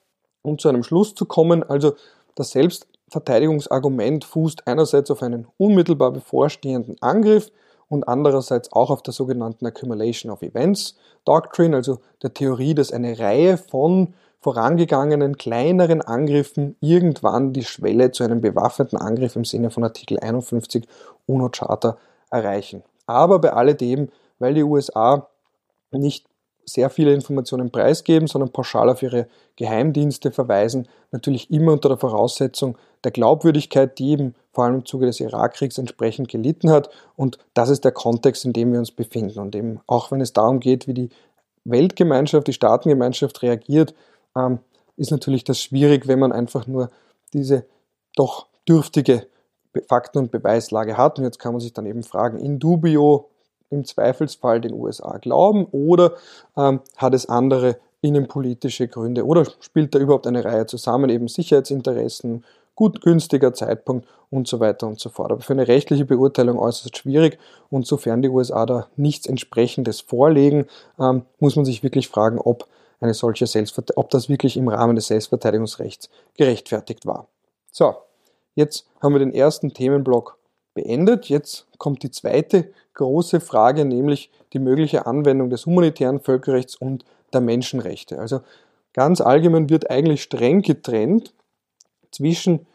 um 0.41 0.57
zu 0.57 0.69
einem 0.69 0.83
Schluss 0.83 1.13
zu 1.13 1.25
kommen, 1.25 1.63
also 1.63 1.93
das 2.35 2.51
Selbstverteidigungsargument 2.51 4.25
fußt 4.25 4.67
einerseits 4.67 5.11
auf 5.11 5.21
einen 5.21 5.47
unmittelbar 5.57 6.11
bevorstehenden 6.11 6.95
Angriff 7.01 7.51
und 7.89 8.07
andererseits 8.07 8.71
auch 8.71 8.89
auf 8.89 9.03
der 9.03 9.13
sogenannten 9.13 9.65
Accumulation 9.65 10.31
of 10.31 10.41
Events 10.41 10.95
Doctrine, 11.25 11.75
also 11.75 11.99
der 12.23 12.33
Theorie, 12.33 12.73
dass 12.73 12.91
eine 12.91 13.19
Reihe 13.19 13.57
von 13.57 14.13
vorangegangenen 14.41 15.37
kleineren 15.37 16.01
Angriffen 16.01 16.75
irgendwann 16.81 17.53
die 17.53 17.63
Schwelle 17.63 18.11
zu 18.11 18.23
einem 18.23 18.41
bewaffneten 18.41 18.97
Angriff 18.97 19.35
im 19.35 19.45
Sinne 19.45 19.69
von 19.69 19.83
Artikel 19.83 20.19
51 20.19 20.87
UNO-Charta 21.27 21.97
erreichen. 22.31 22.83
Aber 23.05 23.39
bei 23.39 23.53
alledem, 23.53 24.09
weil 24.39 24.55
die 24.55 24.63
USA 24.63 25.27
nicht 25.91 26.25
sehr 26.65 26.89
viele 26.89 27.13
Informationen 27.13 27.71
preisgeben, 27.71 28.27
sondern 28.27 28.51
pauschal 28.51 28.89
auf 28.89 29.03
ihre 29.03 29.27
Geheimdienste 29.57 30.31
verweisen, 30.31 30.87
natürlich 31.11 31.51
immer 31.51 31.73
unter 31.73 31.89
der 31.89 31.97
Voraussetzung 31.97 32.77
der 33.03 33.11
Glaubwürdigkeit, 33.11 33.97
die 33.99 34.11
eben 34.11 34.35
vor 34.51 34.65
allem 34.65 34.75
im 34.75 34.85
Zuge 34.85 35.05
des 35.05 35.19
Irakkriegs 35.19 35.77
entsprechend 35.77 36.29
gelitten 36.29 36.69
hat. 36.69 36.89
Und 37.15 37.37
das 37.53 37.69
ist 37.69 37.83
der 37.83 37.91
Kontext, 37.91 38.45
in 38.45 38.53
dem 38.53 38.71
wir 38.71 38.79
uns 38.79 38.91
befinden. 38.91 39.39
Und 39.39 39.55
eben 39.55 39.79
auch 39.87 40.11
wenn 40.11 40.21
es 40.21 40.33
darum 40.33 40.59
geht, 40.59 40.87
wie 40.87 40.93
die 40.93 41.09
Weltgemeinschaft, 41.63 42.47
die 42.47 42.53
Staatengemeinschaft 42.53 43.41
reagiert, 43.41 43.93
ähm, 44.37 44.59
ist 44.97 45.11
natürlich 45.11 45.43
das 45.43 45.59
schwierig, 45.59 46.07
wenn 46.07 46.19
man 46.19 46.31
einfach 46.31 46.67
nur 46.67 46.89
diese 47.33 47.65
doch 48.15 48.47
dürftige 48.67 49.27
Fakten- 49.87 50.19
und 50.19 50.31
Beweislage 50.31 50.97
hat. 50.97 51.17
Und 51.17 51.25
jetzt 51.25 51.39
kann 51.39 51.53
man 51.53 51.61
sich 51.61 51.73
dann 51.73 51.85
eben 51.85 52.03
fragen, 52.03 52.37
in 52.37 52.59
dubio 52.59 53.29
im 53.69 53.85
Zweifelsfall 53.85 54.61
den 54.61 54.73
USA 54.73 55.17
glauben 55.17 55.65
oder 55.71 56.13
ähm, 56.57 56.81
hat 56.97 57.13
es 57.13 57.29
andere 57.29 57.77
innenpolitische 58.01 58.87
Gründe 58.87 59.25
oder 59.25 59.45
spielt 59.59 59.95
da 59.95 59.99
überhaupt 59.99 60.27
eine 60.27 60.43
Reihe 60.43 60.65
zusammen, 60.65 61.09
eben 61.09 61.27
Sicherheitsinteressen, 61.27 62.43
gut 62.75 63.01
günstiger 63.01 63.53
Zeitpunkt 63.53 64.07
und 64.29 64.47
so 64.47 64.59
weiter 64.59 64.87
und 64.87 64.99
so 64.99 65.09
fort. 65.09 65.31
Aber 65.31 65.41
für 65.41 65.53
eine 65.53 65.67
rechtliche 65.67 66.05
Beurteilung 66.05 66.57
äußerst 66.57 66.97
schwierig 66.97 67.37
und 67.69 67.85
sofern 67.85 68.21
die 68.21 68.29
USA 68.29 68.65
da 68.65 68.87
nichts 68.97 69.27
entsprechendes 69.27 70.01
vorlegen, 70.01 70.65
ähm, 70.99 71.23
muss 71.39 71.55
man 71.55 71.65
sich 71.65 71.83
wirklich 71.83 72.07
fragen, 72.07 72.39
ob 72.39 72.67
eine 73.01 73.13
solche 73.13 73.47
Selbstverte 73.47 73.97
ob 73.97 74.09
das 74.09 74.29
wirklich 74.29 74.55
im 74.55 74.69
Rahmen 74.69 74.95
des 74.95 75.07
Selbstverteidigungsrechts 75.07 76.09
gerechtfertigt 76.37 77.05
war. 77.05 77.27
So, 77.71 77.95
jetzt 78.55 78.87
haben 79.01 79.13
wir 79.13 79.19
den 79.19 79.33
ersten 79.33 79.73
Themenblock 79.73 80.37
beendet. 80.73 81.25
Jetzt 81.25 81.67
kommt 81.77 82.03
die 82.03 82.11
zweite 82.11 82.71
große 82.93 83.39
Frage, 83.39 83.85
nämlich 83.85 84.29
die 84.53 84.59
mögliche 84.59 85.05
Anwendung 85.05 85.49
des 85.49 85.65
humanitären 85.65 86.19
Völkerrechts 86.19 86.75
und 86.75 87.05
der 87.33 87.41
Menschenrechte. 87.41 88.19
Also 88.19 88.41
ganz 88.93 89.21
allgemein 89.21 89.69
wird 89.69 89.89
eigentlich 89.89 90.21
streng 90.21 90.61
getrennt 90.61 91.33
zwischen 92.11 92.67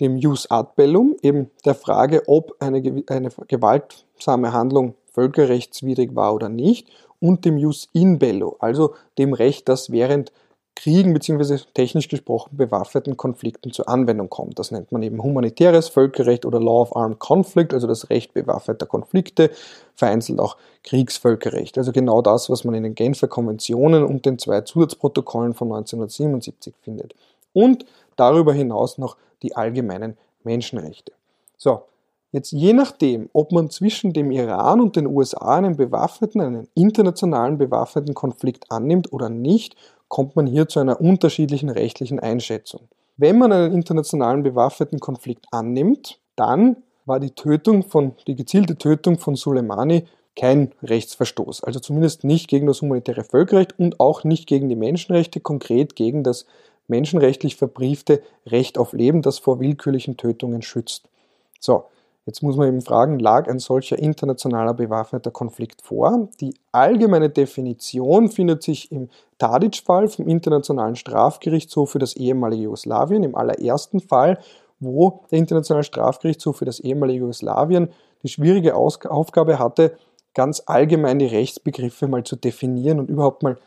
dem 0.00 0.16
Jus 0.16 0.50
ad 0.50 0.70
bellum, 0.76 1.16
eben 1.22 1.50
der 1.64 1.74
Frage, 1.74 2.22
ob 2.26 2.56
eine, 2.60 2.82
eine 3.08 3.30
gewaltsame 3.46 4.52
Handlung 4.52 4.94
völkerrechtswidrig 5.12 6.14
war 6.16 6.34
oder 6.34 6.48
nicht, 6.48 6.88
und 7.24 7.46
dem 7.46 7.56
Jus 7.56 7.88
in 7.94 8.18
bello, 8.18 8.56
also 8.58 8.96
dem 9.16 9.32
Recht, 9.32 9.66
das 9.70 9.90
während 9.90 10.30
Kriegen 10.76 11.14
bzw. 11.14 11.60
technisch 11.72 12.08
gesprochen 12.08 12.58
bewaffneten 12.58 13.16
Konflikten 13.16 13.72
zur 13.72 13.88
Anwendung 13.88 14.28
kommt. 14.28 14.58
Das 14.58 14.70
nennt 14.70 14.92
man 14.92 15.02
eben 15.02 15.22
humanitäres 15.22 15.88
Völkerrecht 15.88 16.44
oder 16.44 16.60
Law 16.60 16.82
of 16.82 16.94
Armed 16.94 17.20
Conflict, 17.20 17.72
also 17.72 17.86
das 17.86 18.10
Recht 18.10 18.34
bewaffneter 18.34 18.84
Konflikte, 18.84 19.50
vereinzelt 19.94 20.38
auch 20.38 20.58
Kriegsvölkerrecht. 20.82 21.78
Also 21.78 21.92
genau 21.92 22.20
das, 22.20 22.50
was 22.50 22.64
man 22.64 22.74
in 22.74 22.82
den 22.82 22.94
Genfer 22.94 23.28
Konventionen 23.28 24.04
und 24.04 24.26
den 24.26 24.38
zwei 24.38 24.60
Zusatzprotokollen 24.60 25.54
von 25.54 25.68
1977 25.68 26.74
findet. 26.82 27.14
Und 27.54 27.86
darüber 28.16 28.52
hinaus 28.52 28.98
noch 28.98 29.16
die 29.42 29.56
allgemeinen 29.56 30.18
Menschenrechte. 30.42 31.12
So, 31.56 31.84
Jetzt 32.34 32.50
je 32.50 32.72
nachdem, 32.72 33.30
ob 33.32 33.52
man 33.52 33.70
zwischen 33.70 34.12
dem 34.12 34.32
Iran 34.32 34.80
und 34.80 34.96
den 34.96 35.06
USA 35.06 35.54
einen 35.54 35.76
bewaffneten, 35.76 36.40
einen 36.40 36.66
internationalen 36.74 37.58
bewaffneten 37.58 38.12
Konflikt 38.12 38.72
annimmt 38.72 39.12
oder 39.12 39.28
nicht, 39.28 39.76
kommt 40.08 40.34
man 40.34 40.48
hier 40.48 40.66
zu 40.66 40.80
einer 40.80 41.00
unterschiedlichen 41.00 41.70
rechtlichen 41.70 42.18
Einschätzung. 42.18 42.88
Wenn 43.16 43.38
man 43.38 43.52
einen 43.52 43.72
internationalen 43.72 44.42
bewaffneten 44.42 44.98
Konflikt 44.98 45.46
annimmt, 45.52 46.18
dann 46.34 46.78
war 47.06 47.20
die 47.20 47.30
Tötung 47.30 47.84
von, 47.84 48.14
die 48.26 48.34
gezielte 48.34 48.76
Tötung 48.78 49.20
von 49.20 49.36
Soleimani 49.36 50.02
kein 50.34 50.72
Rechtsverstoß. 50.82 51.62
Also 51.62 51.78
zumindest 51.78 52.24
nicht 52.24 52.48
gegen 52.48 52.66
das 52.66 52.82
humanitäre 52.82 53.22
Völkerrecht 53.22 53.78
und 53.78 54.00
auch 54.00 54.24
nicht 54.24 54.48
gegen 54.48 54.68
die 54.68 54.74
Menschenrechte, 54.74 55.38
konkret 55.38 55.94
gegen 55.94 56.24
das 56.24 56.46
menschenrechtlich 56.88 57.54
verbriefte 57.54 58.24
Recht 58.44 58.76
auf 58.76 58.92
Leben, 58.92 59.22
das 59.22 59.38
vor 59.38 59.60
willkürlichen 59.60 60.16
Tötungen 60.16 60.62
schützt. 60.62 61.04
So, 61.60 61.84
Jetzt 62.26 62.42
muss 62.42 62.56
man 62.56 62.68
eben 62.68 62.80
fragen, 62.80 63.18
lag 63.18 63.48
ein 63.48 63.58
solcher 63.58 63.98
internationaler 63.98 64.72
bewaffneter 64.72 65.30
Konflikt 65.30 65.82
vor? 65.82 66.28
Die 66.40 66.54
allgemeine 66.72 67.28
Definition 67.28 68.30
findet 68.30 68.62
sich 68.62 68.90
im 68.90 69.10
Tadic-Fall 69.38 70.08
vom 70.08 70.26
Internationalen 70.26 70.96
Strafgerichtshof 70.96 71.90
für 71.90 71.98
das 71.98 72.16
ehemalige 72.16 72.62
Jugoslawien, 72.62 73.24
im 73.24 73.34
allerersten 73.34 74.00
Fall, 74.00 74.38
wo 74.80 75.20
der 75.30 75.38
Internationale 75.38 75.84
Strafgerichtshof 75.84 76.56
für 76.56 76.64
das 76.64 76.80
ehemalige 76.80 77.20
Jugoslawien 77.20 77.90
die 78.22 78.28
schwierige 78.28 78.74
Aufgabe 78.74 79.58
hatte, 79.58 79.98
ganz 80.32 80.62
allgemein 80.64 81.18
die 81.18 81.26
Rechtsbegriffe 81.26 82.08
mal 82.08 82.24
zu 82.24 82.36
definieren 82.36 83.00
und 83.00 83.10
überhaupt 83.10 83.42
mal 83.42 83.58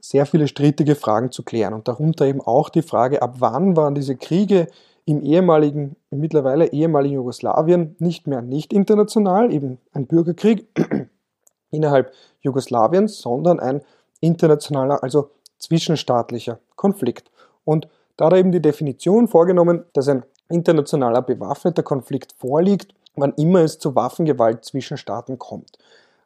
sehr 0.00 0.26
viele 0.26 0.48
strittige 0.48 0.96
Fragen 0.96 1.32
zu 1.32 1.44
klären. 1.44 1.72
Und 1.72 1.88
darunter 1.88 2.26
eben 2.26 2.42
auch 2.42 2.68
die 2.68 2.82
Frage, 2.82 3.22
ab 3.22 3.36
wann 3.38 3.74
waren 3.74 3.94
diese 3.94 4.16
Kriege 4.16 4.66
im 5.04 5.22
ehemaligen, 5.22 5.96
mittlerweile 6.10 6.72
ehemaligen 6.72 7.14
Jugoslawien 7.14 7.96
nicht 7.98 8.26
mehr 8.26 8.42
nicht 8.42 8.72
international, 8.72 9.52
eben 9.52 9.78
ein 9.92 10.06
Bürgerkrieg 10.06 10.66
innerhalb 11.70 12.12
Jugoslawiens, 12.40 13.18
sondern 13.18 13.58
ein 13.58 13.82
internationaler, 14.20 15.02
also 15.02 15.30
zwischenstaatlicher 15.58 16.58
Konflikt. 16.76 17.30
Und 17.64 17.88
da 18.16 18.26
hat 18.26 18.34
er 18.34 18.38
eben 18.38 18.52
die 18.52 18.62
Definition 18.62 19.28
vorgenommen, 19.28 19.84
dass 19.92 20.08
ein 20.08 20.24
internationaler 20.48 21.22
bewaffneter 21.22 21.82
Konflikt 21.82 22.32
vorliegt, 22.38 22.94
wann 23.16 23.32
immer 23.34 23.60
es 23.60 23.78
zu 23.78 23.94
Waffengewalt 23.94 24.64
zwischen 24.64 24.96
Staaten 24.96 25.38
kommt. 25.38 25.78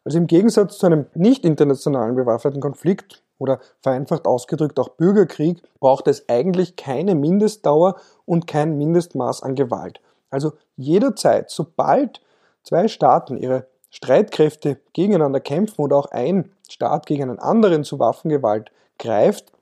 Also 0.05 0.19
im 0.19 0.27
Gegensatz 0.27 0.79
zu 0.79 0.87
einem 0.87 1.07
nicht 1.15 1.45
internationalen 1.45 2.15
bewaffneten 2.15 2.61
Konflikt 2.61 3.23
oder 3.39 3.61
vereinfacht 3.81 4.27
ausgedrückt 4.27 4.79
auch 4.79 4.91
Bürgerkrieg, 4.91 5.63
braucht 5.81 6.09
es 6.09 6.29
eigentlich 6.29 6.77
keine 6.77 7.15
Mindestdauer 7.15 7.97
und 8.25 8.47
kein 8.47 8.79
Mindestmaß 8.79 9.43
an 9.43 9.55
Gewalt. 9.55 10.01
Also 10.31 10.53
jederzeit, 10.77 11.51
sobald 11.51 12.21
zwei 12.63 12.89
Staaten 12.89 13.37
ihre 13.37 13.67
Streitkräfte 13.91 14.79
gegeneinander 14.93 15.41
kämpfen 15.41 15.83
oder 15.83 15.97
auch 15.97 16.11
ein 16.11 16.51
Staat 16.69 17.07
gegen 17.07 17.23
einen 17.23 17.39
anderen 17.39 17.85
zu 17.85 17.99
Waffengewalt 17.99 18.71
greift, 18.99 19.53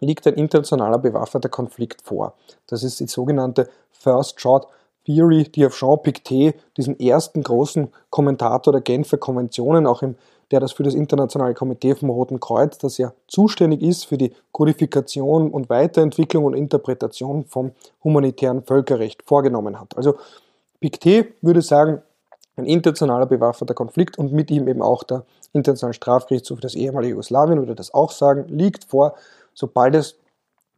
liegt 0.00 0.26
ein 0.26 0.34
internationaler 0.34 0.98
bewaffneter 0.98 1.48
Konflikt 1.48 2.02
vor. 2.02 2.34
Das 2.66 2.82
ist 2.82 3.00
die 3.00 3.06
sogenannte 3.06 3.68
First 3.90 4.40
Shot 4.40 4.66
Theory, 5.04 5.44
die 5.44 5.64
auf 5.66 5.76
Jean 5.76 6.02
Pictet, 6.02 6.56
diesen 6.76 6.98
ersten 6.98 7.42
großen 7.42 7.92
Kommentator 8.10 8.72
der 8.72 8.82
Genfer 8.82 9.18
Konventionen, 9.18 9.86
auch 9.86 10.02
im 10.02 10.16
der 10.50 10.60
das 10.60 10.72
für 10.72 10.82
das 10.82 10.94
Internationale 10.94 11.54
Komitee 11.54 11.94
vom 11.94 12.10
Roten 12.10 12.40
Kreuz, 12.40 12.78
das 12.78 12.98
ja 12.98 13.12
zuständig 13.28 13.82
ist 13.82 14.04
für 14.04 14.18
die 14.18 14.32
Kodifikation 14.52 15.50
und 15.50 15.70
Weiterentwicklung 15.70 16.44
und 16.44 16.54
Interpretation 16.54 17.44
vom 17.44 17.72
humanitären 18.02 18.62
Völkerrecht 18.62 19.22
vorgenommen 19.24 19.80
hat. 19.80 19.96
Also 19.96 20.16
Pictet 20.80 21.34
würde 21.42 21.62
sagen, 21.62 22.02
ein 22.56 22.64
internationaler 22.64 23.26
bewaffneter 23.26 23.74
Konflikt 23.74 24.18
und 24.18 24.32
mit 24.32 24.50
ihm 24.50 24.66
eben 24.66 24.82
auch 24.82 25.02
der 25.02 25.24
Internationale 25.52 25.94
Strafgerichtshof 25.94 26.58
für 26.58 26.62
das 26.62 26.74
ehemalige 26.74 27.12
Jugoslawien 27.12 27.58
würde 27.58 27.74
das 27.74 27.92
auch 27.92 28.12
sagen, 28.12 28.46
liegt 28.48 28.84
vor, 28.84 29.14
sobald 29.54 29.94
es 29.94 30.16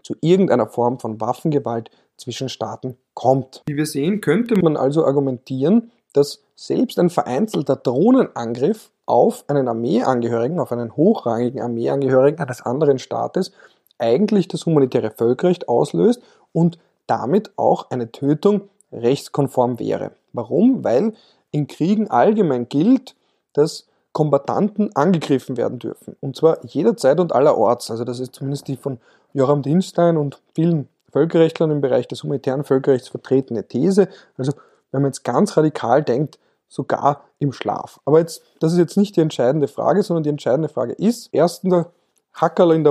zu 0.03 0.15
irgendeiner 0.21 0.67
Form 0.67 0.99
von 0.99 1.21
Waffengewalt 1.21 1.91
zwischen 2.17 2.49
Staaten 2.49 2.97
kommt. 3.15 3.63
Wie 3.67 3.77
wir 3.77 3.87
sehen, 3.87 4.21
könnte 4.21 4.57
man 4.61 4.77
also 4.77 5.05
argumentieren, 5.05 5.91
dass 6.13 6.43
selbst 6.57 6.99
ein 6.99 7.11
vereinzelter 7.11 7.77
Drohnenangriff 7.77 8.91
auf 9.07 9.45
einen 9.49 9.69
Armeeangehörigen, 9.69 10.61
auf 10.61 10.73
einen 10.73 10.97
hochrangigen 10.97 11.61
Armeeangehörigen 11.61 12.41
eines 12.41 12.63
anderen 12.63 12.99
Staates 12.99 13.53
eigentlich 13.99 14.49
das 14.49 14.67
humanitäre 14.67 15.11
Völkerrecht 15.11 15.69
auslöst 15.69 16.23
und 16.53 16.79
damit 17.07 17.53
auch 17.57 17.91
eine 17.91 18.11
Tötung 18.11 18.69
rechtskonform 18.93 19.79
wäre. 19.79 20.13
Warum? 20.33 20.85
Weil 20.85 21.15
in 21.51 21.67
Kriegen 21.67 22.11
allgemein 22.11 22.69
gilt, 22.69 23.15
dass 23.53 23.87
Kombattanten 24.13 24.95
angegriffen 24.95 25.57
werden 25.57 25.79
dürfen. 25.79 26.17
Und 26.21 26.37
zwar 26.37 26.65
jederzeit 26.65 27.19
und 27.19 27.35
allerorts. 27.35 27.91
Also 27.91 28.05
das 28.05 28.21
ist 28.21 28.35
zumindest 28.35 28.69
die 28.69 28.77
von 28.77 28.99
Joram 29.33 29.63
Dinstein 29.63 30.17
und 30.17 30.41
vielen 30.55 30.89
Völkerrechtlern 31.11 31.71
im 31.71 31.81
Bereich 31.81 32.09
des 32.09 32.23
humanitären 32.23 32.65
Völkerrechts 32.65 33.09
vertretene 33.09 33.67
These. 33.67 34.09
Also 34.37 34.53
wenn 34.91 35.03
man 35.03 35.11
jetzt 35.11 35.25
ganz 35.25 35.57
radikal 35.57 36.03
denkt, 36.03 36.39
sogar 36.73 37.25
im 37.39 37.53
Schlaf. 37.53 38.01
Aber 38.07 38.19
jetzt, 38.19 38.43
das 38.59 38.73
ist 38.73 38.79
jetzt 38.79 38.97
nicht 38.97 39.15
die 39.17 39.21
entscheidende 39.21 39.69
Frage, 39.69 40.03
sondern 40.03 40.23
die 40.23 40.31
entscheidende 40.31 40.71
Frage 40.71 40.95
ist, 40.95 41.29
erstens 41.33 41.71
der 41.71 41.93
Hackerl 42.33 42.73
in, 42.73 42.87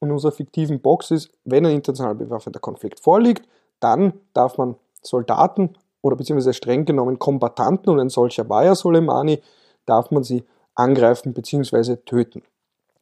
in 0.00 0.12
unserer 0.12 0.30
fiktiven 0.30 0.80
Box 0.80 1.10
ist, 1.10 1.30
wenn 1.44 1.66
ein 1.66 1.74
international 1.74 2.14
bewaffneter 2.14 2.60
Konflikt 2.60 3.00
vorliegt, 3.00 3.48
dann 3.80 4.12
darf 4.34 4.56
man 4.56 4.76
Soldaten 5.02 5.70
oder 6.00 6.14
beziehungsweise 6.14 6.54
streng 6.54 6.84
genommen 6.84 7.18
Kombattanten 7.18 7.92
und 7.92 7.98
ein 7.98 8.08
solcher 8.08 8.48
war 8.48 8.64
ja 8.64 8.76
Soleimani, 8.76 9.42
darf 9.84 10.12
man 10.12 10.22
sie 10.22 10.44
angreifen 10.76 11.34
beziehungsweise 11.34 12.04
töten. 12.04 12.42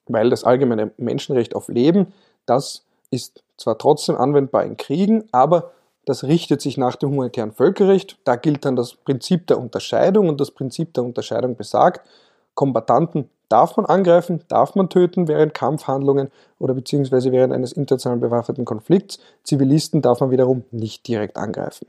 Weil 0.07 0.31
das 0.31 0.45
allgemeine 0.45 0.93
Menschenrecht 0.97 1.55
auf 1.55 1.69
Leben, 1.69 2.15
das 2.47 2.87
ist 3.11 3.45
zwar 3.59 3.77
trotzdem 3.77 4.17
anwendbar 4.17 4.65
in 4.65 4.79
Kriegen, 4.79 5.25
aber 5.31 5.73
das 6.05 6.25
richtet 6.25 6.61
sich 6.61 6.77
nach 6.77 6.97
dem 6.97 7.11
humanitären 7.11 7.53
Völkerrecht. 7.53 8.19
Da 8.25 8.37
gilt 8.37 8.65
dann 8.65 8.77
das 8.77 8.95
Prinzip 8.95 9.47
der 9.47 9.59
Unterscheidung 9.59 10.29
und 10.29 10.41
das 10.41 10.51
Prinzip 10.51 10.95
der 10.95 11.05
Unterscheidung 11.05 11.57
besagt, 11.57 12.07
Kombattanten 12.55 13.31
darf 13.49 13.77
man 13.77 13.87
angreifen, 13.87 14.43
darf 14.49 14.75
man 14.75 14.89
töten 14.89 15.29
während 15.29 15.55
Kampfhandlungen 15.55 16.31
oder 16.59 16.75
beziehungsweise 16.75 17.33
während 17.33 17.53
eines 17.53 17.73
internationalen 17.73 18.21
bewaffneten 18.21 18.65
Konflikts. 18.65 19.19
Zivilisten 19.45 20.03
darf 20.03 20.21
man 20.21 20.31
wiederum 20.31 20.65
nicht 20.71 21.07
direkt 21.07 21.37
angreifen. 21.37 21.87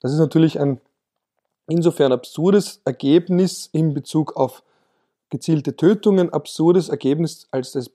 Das 0.00 0.12
ist 0.12 0.18
natürlich 0.18 0.58
ein 0.58 0.80
insofern 1.68 2.12
absurdes 2.12 2.80
Ergebnis 2.84 3.68
in 3.72 3.94
Bezug 3.94 4.36
auf 4.36 4.62
gezielte 5.28 5.76
Tötungen, 5.76 6.32
absurdes 6.32 6.88
Ergebnis, 6.88 7.46
als 7.50 7.72
das 7.72 7.90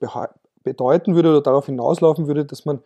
bedeuten 0.62 1.14
würde 1.14 1.30
oder 1.30 1.42
darauf 1.42 1.66
hinauslaufen 1.66 2.26
würde, 2.26 2.44
dass 2.44 2.64
man 2.64 2.80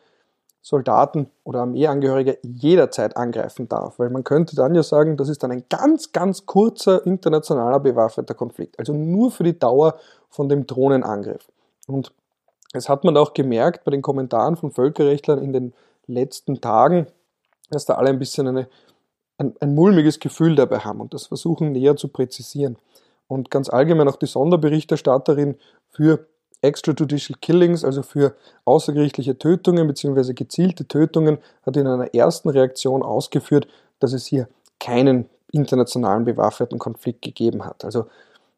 Soldaten 0.62 1.30
oder 1.42 1.60
Armeeangehörige 1.60 2.38
jederzeit 2.42 3.16
angreifen 3.16 3.68
darf. 3.68 3.98
Weil 3.98 4.10
man 4.10 4.24
könnte 4.24 4.56
dann 4.56 4.74
ja 4.74 4.82
sagen, 4.82 5.16
das 5.16 5.28
ist 5.28 5.42
dann 5.42 5.50
ein 5.50 5.64
ganz, 5.68 6.12
ganz 6.12 6.44
kurzer 6.46 7.06
internationaler 7.06 7.80
bewaffneter 7.80 8.34
Konflikt. 8.34 8.78
Also 8.78 8.92
nur 8.92 9.30
für 9.30 9.44
die 9.44 9.58
Dauer 9.58 9.96
von 10.28 10.48
dem 10.48 10.66
Drohnenangriff. 10.66 11.48
Und 11.86 12.12
das 12.72 12.88
hat 12.88 13.04
man 13.04 13.16
auch 13.16 13.32
gemerkt 13.32 13.84
bei 13.84 13.90
den 13.90 14.02
Kommentaren 14.02 14.56
von 14.56 14.70
Völkerrechtlern 14.70 15.42
in 15.42 15.52
den 15.52 15.72
letzten 16.06 16.60
Tagen, 16.60 17.06
dass 17.70 17.86
da 17.86 17.94
alle 17.94 18.10
ein 18.10 18.18
bisschen 18.18 18.46
eine, 18.46 18.68
ein, 19.38 19.54
ein 19.60 19.74
mulmiges 19.74 20.20
Gefühl 20.20 20.54
dabei 20.56 20.80
haben 20.80 21.00
und 21.00 21.14
das 21.14 21.26
versuchen 21.26 21.72
näher 21.72 21.96
zu 21.96 22.08
präzisieren. 22.08 22.76
Und 23.28 23.50
ganz 23.50 23.70
allgemein 23.70 24.08
auch 24.08 24.16
die 24.16 24.26
Sonderberichterstatterin 24.26 25.56
für 25.90 26.26
Extrajudicial 26.62 27.38
Killings, 27.40 27.84
also 27.84 28.02
für 28.02 28.34
außergerichtliche 28.64 29.38
Tötungen 29.38 29.86
bzw. 29.86 30.34
gezielte 30.34 30.86
Tötungen, 30.86 31.38
hat 31.64 31.76
in 31.76 31.86
einer 31.86 32.14
ersten 32.14 32.50
Reaktion 32.50 33.02
ausgeführt, 33.02 33.66
dass 33.98 34.12
es 34.12 34.26
hier 34.26 34.48
keinen 34.78 35.28
internationalen 35.52 36.24
bewaffneten 36.24 36.78
Konflikt 36.78 37.22
gegeben 37.22 37.64
hat. 37.64 37.84
Also 37.84 38.06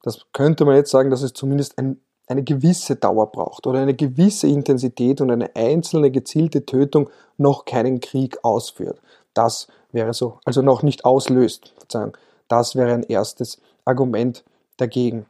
das 0.02 0.26
könnte 0.32 0.64
man 0.64 0.74
jetzt 0.74 0.90
sagen, 0.90 1.10
dass 1.10 1.22
es 1.22 1.32
zumindest 1.32 1.78
ein, 1.78 2.00
eine 2.26 2.42
gewisse 2.42 2.96
Dauer 2.96 3.30
braucht 3.30 3.66
oder 3.66 3.80
eine 3.80 3.94
gewisse 3.94 4.48
Intensität 4.48 5.20
und 5.20 5.30
eine 5.30 5.54
einzelne 5.54 6.10
gezielte 6.10 6.66
Tötung 6.66 7.08
noch 7.38 7.64
keinen 7.64 8.00
Krieg 8.00 8.38
ausführt. 8.42 9.00
Das 9.34 9.68
wäre 9.92 10.12
so, 10.12 10.38
also 10.44 10.62
noch 10.62 10.82
nicht 10.82 11.04
auslöst. 11.04 11.72
Verzeihung. 11.78 12.16
Das 12.48 12.76
wäre 12.76 12.92
ein 12.92 13.04
erstes 13.04 13.60
Argument 13.84 14.44
dagegen. 14.76 15.26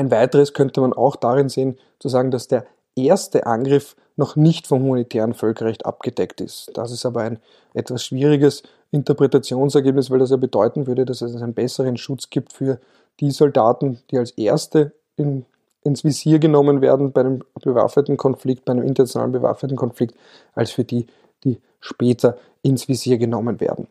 Ein 0.00 0.10
weiteres 0.10 0.54
könnte 0.54 0.80
man 0.80 0.94
auch 0.94 1.14
darin 1.14 1.50
sehen, 1.50 1.76
zu 1.98 2.08
sagen, 2.08 2.30
dass 2.30 2.48
der 2.48 2.64
erste 2.96 3.44
Angriff 3.44 3.96
noch 4.16 4.34
nicht 4.34 4.66
vom 4.66 4.82
humanitären 4.82 5.34
Völkerrecht 5.34 5.84
abgedeckt 5.84 6.40
ist. 6.40 6.70
Das 6.72 6.90
ist 6.90 7.04
aber 7.04 7.20
ein 7.20 7.38
etwas 7.74 8.06
schwieriges 8.06 8.62
Interpretationsergebnis, 8.92 10.10
weil 10.10 10.20
das 10.20 10.30
ja 10.30 10.38
bedeuten 10.38 10.86
würde, 10.86 11.04
dass 11.04 11.20
es 11.20 11.36
einen 11.36 11.52
besseren 11.52 11.98
Schutz 11.98 12.30
gibt 12.30 12.54
für 12.54 12.80
die 13.20 13.30
Soldaten, 13.30 13.98
die 14.10 14.16
als 14.16 14.30
erste 14.30 14.92
in, 15.16 15.44
ins 15.82 16.02
Visier 16.02 16.38
genommen 16.38 16.80
werden 16.80 17.12
bei 17.12 17.20
einem 17.20 17.44
bewaffneten 17.62 18.16
Konflikt, 18.16 18.64
bei 18.64 18.72
einem 18.72 18.86
internationalen 18.86 19.32
bewaffneten 19.32 19.76
Konflikt, 19.76 20.14
als 20.54 20.70
für 20.70 20.84
die, 20.84 21.08
die 21.44 21.60
später 21.78 22.38
ins 22.62 22.88
Visier 22.88 23.18
genommen 23.18 23.60
werden. 23.60 23.86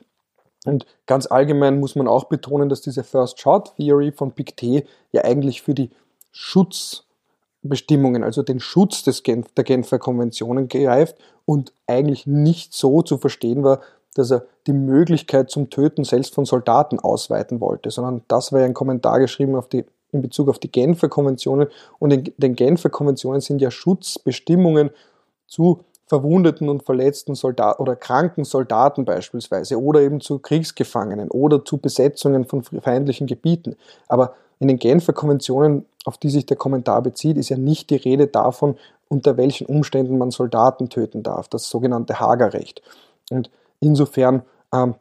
Und 0.65 0.85
ganz 1.05 1.27
allgemein 1.27 1.79
muss 1.79 1.95
man 1.95 2.07
auch 2.07 2.25
betonen, 2.25 2.69
dass 2.69 2.81
diese 2.81 3.03
First 3.03 3.39
Shot 3.39 3.75
Theory 3.77 4.11
von 4.11 4.33
Pictet 4.33 4.87
ja 5.11 5.23
eigentlich 5.23 5.61
für 5.61 5.73
die 5.73 5.89
Schutzbestimmungen, 6.31 8.23
also 8.23 8.43
den 8.43 8.59
Schutz 8.59 9.03
des 9.03 9.23
Genf, 9.23 9.53
der 9.53 9.63
Genfer 9.63 9.99
Konventionen 9.99 10.67
greift 10.67 11.15
und 11.45 11.73
eigentlich 11.87 12.27
nicht 12.27 12.73
so 12.73 13.01
zu 13.01 13.17
verstehen 13.17 13.63
war, 13.63 13.79
dass 14.15 14.31
er 14.31 14.45
die 14.67 14.73
Möglichkeit 14.73 15.49
zum 15.49 15.69
Töten 15.69 16.03
selbst 16.03 16.33
von 16.33 16.45
Soldaten 16.45 16.99
ausweiten 16.99 17.61
wollte, 17.61 17.91
sondern 17.91 18.23
das 18.27 18.51
war 18.51 18.59
ja 18.59 18.65
ein 18.65 18.73
Kommentar 18.73 19.19
geschrieben 19.19 19.55
auf 19.55 19.69
die, 19.69 19.85
in 20.11 20.21
Bezug 20.21 20.49
auf 20.49 20.59
die 20.59 20.71
Genfer 20.71 21.09
Konventionen. 21.09 21.67
Und 21.99 22.11
in 22.11 22.33
den 22.37 22.55
Genfer 22.55 22.89
Konventionen 22.89 23.41
sind 23.41 23.61
ja 23.61 23.71
Schutzbestimmungen 23.71 24.89
zu 25.47 25.83
verwundeten 26.09 26.69
und 26.69 26.83
verletzten 26.83 27.35
Soldaten 27.35 27.81
oder 27.81 27.95
kranken 27.95 28.43
Soldaten 28.43 29.05
beispielsweise 29.05 29.79
oder 29.79 30.01
eben 30.01 30.19
zu 30.19 30.39
Kriegsgefangenen 30.39 31.29
oder 31.29 31.63
zu 31.63 31.77
Besetzungen 31.77 32.45
von 32.45 32.63
feindlichen 32.63 33.27
Gebieten. 33.27 33.75
Aber 34.07 34.33
in 34.59 34.67
den 34.67 34.79
Genfer 34.79 35.13
Konventionen, 35.13 35.85
auf 36.05 36.17
die 36.17 36.31
sich 36.31 36.47
der 36.47 36.57
Kommentar 36.57 37.03
bezieht, 37.03 37.37
ist 37.37 37.49
ja 37.49 37.57
nicht 37.57 37.91
die 37.91 37.95
Rede 37.95 38.25
davon, 38.25 38.75
unter 39.07 39.37
welchen 39.37 39.67
Umständen 39.67 40.17
man 40.17 40.31
Soldaten 40.31 40.89
töten 40.89 41.21
darf, 41.21 41.47
das 41.47 41.69
sogenannte 41.69 42.19
Hagerrecht. 42.19 42.81
Und 43.29 43.51
insofern 43.79 44.41
ähm, 44.73 44.95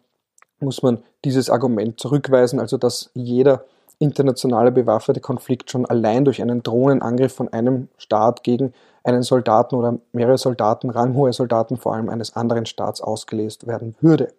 muss 0.61 0.83
man 0.83 0.99
dieses 1.25 1.49
Argument 1.49 1.99
zurückweisen, 1.99 2.61
also 2.61 2.77
dass 2.77 3.11
jeder 3.15 3.65
internationale 3.99 4.71
bewaffnete 4.71 5.21
Konflikt 5.21 5.71
schon 5.71 5.87
allein 5.87 6.25
durch 6.25 6.41
einen 6.41 6.63
Drohnenangriff 6.63 7.35
von 7.35 7.53
einem 7.53 7.89
Staat 7.97 8.45
gegen 8.45 8.73
einen 9.03 9.23
Soldaten 9.23 9.75
oder 9.75 9.99
mehrere 10.13 10.39
Soldaten, 10.39 10.91
ranghohe 10.91 11.33
Soldaten 11.33 11.77
vor 11.77 11.95
allem 11.95 12.09
eines 12.09 12.37
anderen 12.37 12.67
Staats 12.67 13.01
ausgelöst 13.01 13.67
werden 13.67 13.97
würde. 14.01 14.33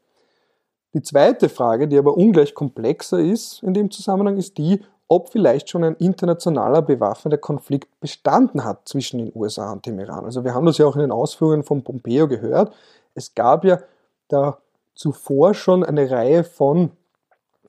Die 0.93 1.01
zweite 1.01 1.49
Frage, 1.49 1.87
die 1.87 1.97
aber 1.97 2.15
ungleich 2.17 2.55
komplexer 2.55 3.19
ist 3.19 3.61
in 3.63 3.73
dem 3.73 3.91
Zusammenhang, 3.91 4.37
ist 4.37 4.57
die, 4.57 4.81
ob 5.07 5.29
vielleicht 5.29 5.69
schon 5.69 5.83
ein 5.83 5.95
internationaler 5.95 6.81
bewaffneter 6.81 7.37
Konflikt 7.37 7.99
bestanden 7.99 8.63
hat 8.63 8.87
zwischen 8.87 9.17
den 9.17 9.31
USA 9.35 9.71
und 9.71 9.85
dem 9.85 9.99
Iran. 9.99 10.25
Also 10.25 10.43
wir 10.43 10.53
haben 10.53 10.65
das 10.65 10.77
ja 10.77 10.85
auch 10.85 10.95
in 10.95 11.01
den 11.01 11.11
Ausführungen 11.11 11.63
von 11.63 11.83
Pompeo 11.83 12.27
gehört. 12.27 12.73
Es 13.15 13.33
gab 13.35 13.65
ja 13.65 13.79
da 14.27 14.59
zuvor 14.93 15.53
schon 15.53 15.83
eine 15.83 16.09
Reihe 16.09 16.43
von 16.43 16.91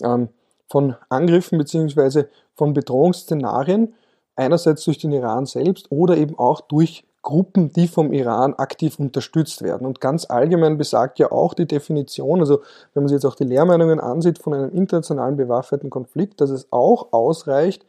ähm, 0.03 0.29
von 0.71 0.95
Angriffen 1.09 1.59
bzw. 1.59 2.25
von 2.55 2.73
Bedrohungsszenarien, 2.73 3.95
einerseits 4.37 4.85
durch 4.85 4.99
den 4.99 5.13
Iran 5.13 5.45
selbst 5.45 5.91
oder 5.91 6.17
eben 6.17 6.39
auch 6.39 6.61
durch 6.61 7.05
Gruppen, 7.23 7.71
die 7.73 7.87
vom 7.87 8.13
Iran 8.13 8.55
aktiv 8.55 8.99
unterstützt 8.99 9.61
werden. 9.63 9.87
Und 9.87 10.01
ganz 10.01 10.31
allgemein 10.31 10.79
besagt 10.79 11.19
ja 11.19 11.31
auch 11.31 11.53
die 11.53 11.67
Definition, 11.67 12.41
also 12.41 12.63
wenn 12.95 13.03
man 13.03 13.09
sich 13.09 13.17
jetzt 13.17 13.27
auch 13.27 13.35
die 13.35 13.45
Lehrmeinungen 13.45 14.01
ansieht 14.01 14.39
von 14.39 14.55
einem 14.55 14.71
internationalen 14.71 15.37
bewaffneten 15.37 15.91
Konflikt, 15.91 16.41
dass 16.41 16.49
es 16.49 16.69
auch 16.71 17.13
ausreicht, 17.13 17.85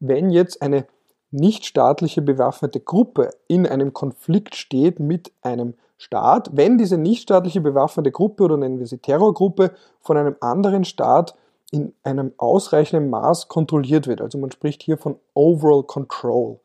wenn 0.00 0.30
jetzt 0.30 0.62
eine 0.62 0.86
nichtstaatliche 1.30 2.22
bewaffnete 2.22 2.80
Gruppe 2.80 3.30
in 3.46 3.66
einem 3.66 3.92
Konflikt 3.92 4.56
steht 4.56 4.98
mit 4.98 5.32
einem 5.42 5.74
Staat, 5.96 6.50
wenn 6.52 6.78
diese 6.78 6.98
nichtstaatliche 6.98 7.60
bewaffnete 7.60 8.10
Gruppe 8.10 8.42
oder 8.42 8.56
nennen 8.56 8.80
wir 8.80 8.86
sie 8.88 8.98
Terrorgruppe 8.98 9.70
von 10.00 10.16
einem 10.16 10.34
anderen 10.40 10.84
Staat 10.84 11.36
in 11.72 11.94
einem 12.04 12.32
ausreichenden 12.36 13.10
Maß 13.10 13.48
kontrolliert 13.48 14.06
wird. 14.06 14.20
Also 14.20 14.38
man 14.38 14.52
spricht 14.52 14.82
hier 14.82 14.98
von 14.98 15.16
Overall 15.34 15.82
Control. 15.82 16.60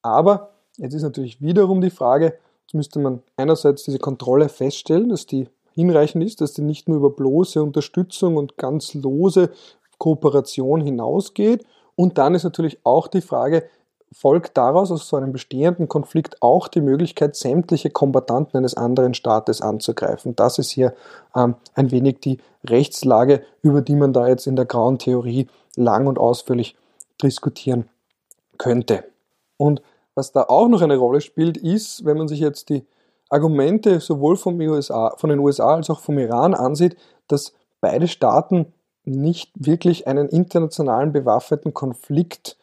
Aber 0.00 0.54
jetzt 0.78 0.94
ist 0.94 1.02
natürlich 1.02 1.40
wiederum 1.40 1.80
die 1.80 1.90
Frage, 1.90 2.38
jetzt 2.62 2.74
müsste 2.74 2.98
man 2.98 3.22
einerseits 3.36 3.84
diese 3.84 3.98
Kontrolle 3.98 4.48
feststellen, 4.48 5.10
dass 5.10 5.26
die 5.26 5.48
hinreichend 5.74 6.24
ist, 6.24 6.40
dass 6.40 6.54
die 6.54 6.62
nicht 6.62 6.88
nur 6.88 6.96
über 6.96 7.10
bloße 7.10 7.62
Unterstützung 7.62 8.36
und 8.36 8.56
ganz 8.56 8.94
lose 8.94 9.50
Kooperation 9.98 10.80
hinausgeht. 10.80 11.64
Und 11.94 12.16
dann 12.16 12.34
ist 12.34 12.44
natürlich 12.44 12.78
auch 12.84 13.08
die 13.08 13.20
Frage, 13.20 13.64
folgt 14.12 14.56
daraus 14.56 14.90
aus 14.90 15.08
so 15.08 15.16
einem 15.16 15.32
bestehenden 15.32 15.88
Konflikt 15.88 16.42
auch 16.42 16.68
die 16.68 16.80
Möglichkeit, 16.80 17.36
sämtliche 17.36 17.90
Kombattanten 17.90 18.58
eines 18.58 18.74
anderen 18.74 19.14
Staates 19.14 19.60
anzugreifen. 19.62 20.36
Das 20.36 20.58
ist 20.58 20.70
hier 20.70 20.94
ähm, 21.34 21.54
ein 21.74 21.90
wenig 21.90 22.20
die 22.20 22.38
Rechtslage, 22.64 23.42
über 23.62 23.80
die 23.80 23.96
man 23.96 24.12
da 24.12 24.28
jetzt 24.28 24.46
in 24.46 24.56
der 24.56 24.66
grauen 24.66 24.98
Theorie 24.98 25.48
lang 25.76 26.06
und 26.06 26.18
ausführlich 26.18 26.76
diskutieren 27.22 27.88
könnte. 28.58 29.04
Und 29.56 29.82
was 30.14 30.32
da 30.32 30.42
auch 30.42 30.68
noch 30.68 30.82
eine 30.82 30.96
Rolle 30.96 31.20
spielt, 31.20 31.56
ist, 31.56 32.04
wenn 32.04 32.18
man 32.18 32.28
sich 32.28 32.40
jetzt 32.40 32.68
die 32.68 32.84
Argumente 33.30 34.00
sowohl 34.00 34.36
vom 34.36 34.60
USA, 34.60 35.14
von 35.16 35.30
den 35.30 35.38
USA 35.38 35.76
als 35.76 35.88
auch 35.88 36.00
vom 36.00 36.18
Iran 36.18 36.52
ansieht, 36.54 36.96
dass 37.28 37.54
beide 37.80 38.08
Staaten 38.08 38.72
nicht 39.04 39.50
wirklich 39.54 40.06
einen 40.06 40.28
internationalen 40.28 41.12
bewaffneten 41.12 41.72
Konflikt 41.72 42.56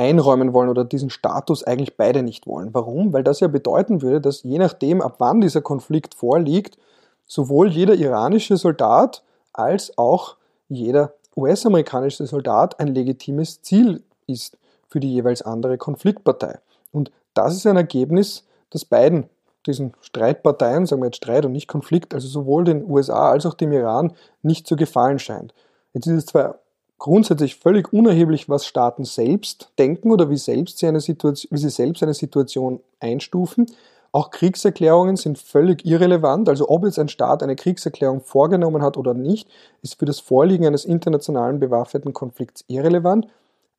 einräumen 0.00 0.54
wollen 0.54 0.70
oder 0.70 0.86
diesen 0.86 1.10
Status 1.10 1.62
eigentlich 1.62 1.98
beide 1.98 2.22
nicht 2.22 2.46
wollen. 2.46 2.72
Warum? 2.72 3.12
Weil 3.12 3.22
das 3.22 3.40
ja 3.40 3.48
bedeuten 3.48 4.00
würde, 4.00 4.22
dass 4.22 4.42
je 4.42 4.58
nachdem, 4.58 5.02
ab 5.02 5.16
wann 5.18 5.42
dieser 5.42 5.60
Konflikt 5.60 6.14
vorliegt, 6.14 6.78
sowohl 7.26 7.68
jeder 7.68 7.94
iranische 7.94 8.56
Soldat 8.56 9.22
als 9.52 9.98
auch 9.98 10.36
jeder 10.70 11.12
US-amerikanische 11.36 12.26
Soldat 12.26 12.80
ein 12.80 12.88
legitimes 12.88 13.60
Ziel 13.60 14.02
ist 14.26 14.56
für 14.88 15.00
die 15.00 15.12
jeweils 15.12 15.42
andere 15.42 15.76
Konfliktpartei. 15.76 16.58
Und 16.92 17.12
das 17.34 17.54
ist 17.54 17.66
ein 17.66 17.76
Ergebnis, 17.76 18.44
das 18.70 18.86
beiden 18.86 19.28
diesen 19.66 19.92
Streitparteien, 20.00 20.86
sagen 20.86 21.02
wir 21.02 21.08
jetzt 21.08 21.18
Streit 21.18 21.44
und 21.44 21.52
nicht 21.52 21.68
Konflikt, 21.68 22.14
also 22.14 22.26
sowohl 22.26 22.64
den 22.64 22.90
USA 22.90 23.30
als 23.30 23.44
auch 23.44 23.52
dem 23.52 23.72
Iran 23.72 24.14
nicht 24.42 24.66
zu 24.66 24.76
gefallen 24.76 25.18
scheint. 25.18 25.52
Jetzt 25.92 26.06
ist 26.06 26.16
es 26.16 26.26
zwar 26.26 26.58
grundsätzlich 27.00 27.56
völlig 27.56 27.92
unerheblich, 27.92 28.48
was 28.48 28.66
Staaten 28.66 29.04
selbst 29.04 29.72
denken 29.78 30.12
oder 30.12 30.30
wie, 30.30 30.36
selbst 30.36 30.78
sie, 30.78 30.86
eine 30.86 31.00
Situation, 31.00 31.50
wie 31.50 31.58
sie 31.58 31.70
selbst 31.70 32.02
eine 32.04 32.14
Situation 32.14 32.80
einstufen. 33.00 33.66
Auch 34.12 34.30
Kriegserklärungen 34.30 35.16
sind 35.16 35.38
völlig 35.38 35.86
irrelevant. 35.86 36.48
Also 36.48 36.68
ob 36.68 36.84
jetzt 36.84 36.98
ein 36.98 37.08
Staat 37.08 37.42
eine 37.42 37.56
Kriegserklärung 37.56 38.20
vorgenommen 38.20 38.82
hat 38.82 38.96
oder 38.96 39.14
nicht, 39.14 39.48
ist 39.82 39.98
für 39.98 40.04
das 40.04 40.20
Vorliegen 40.20 40.66
eines 40.66 40.84
internationalen 40.84 41.58
bewaffneten 41.58 42.12
Konflikts 42.12 42.64
irrelevant. 42.68 43.26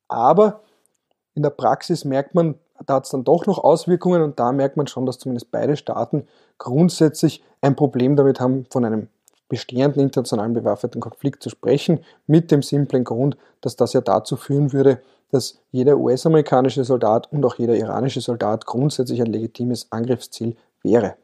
Aber 0.08 0.62
in 1.36 1.44
der 1.44 1.52
Praxis 1.52 2.04
merkt 2.04 2.34
man, 2.34 2.56
da 2.88 2.96
hat 2.96 3.06
es 3.06 3.12
dann 3.12 3.24
doch 3.24 3.46
noch 3.46 3.60
Auswirkungen 3.60 4.24
und 4.24 4.40
da 4.40 4.52
merkt 4.52 4.78
man 4.78 4.88
schon, 4.88 5.06
dass 5.06 5.20
zumindest 5.20 5.52
beide 5.52 5.78
Staaten 5.78 6.26
grundsätzlich 6.58 7.44
ein 7.62 7.76
Problem 7.76 8.16
damit 8.16 8.40
haben, 8.40 8.66
von 8.72 8.84
einem 8.84 9.10
bestehenden 9.52 10.02
internationalen 10.02 10.54
bewaffneten 10.54 11.02
Konflikt 11.02 11.44
zu 11.44 11.50
sprechen, 11.50 12.06
mit 12.26 12.52
dem 12.52 12.64
simplen 12.64 13.04
Grund, 13.04 13.36
dass 13.60 13.76
das 13.76 13.92
ja 13.92 14.00
dazu 14.00 14.38
führen 14.38 14.72
würde, 14.72 15.02
dass 15.30 15.60
jeder 15.72 15.98
US-amerikanische 15.98 16.86
Soldat 16.86 17.30
und 17.34 17.46
auch 17.46 17.56
jeder 17.56 17.76
iranische 17.76 18.22
Soldat 18.22 18.66
grundsätzlich 18.66 19.22
ein 19.22 19.32
legitimes 19.32 19.92
Angriffsziel 19.92 20.56
wäre. 20.84 21.16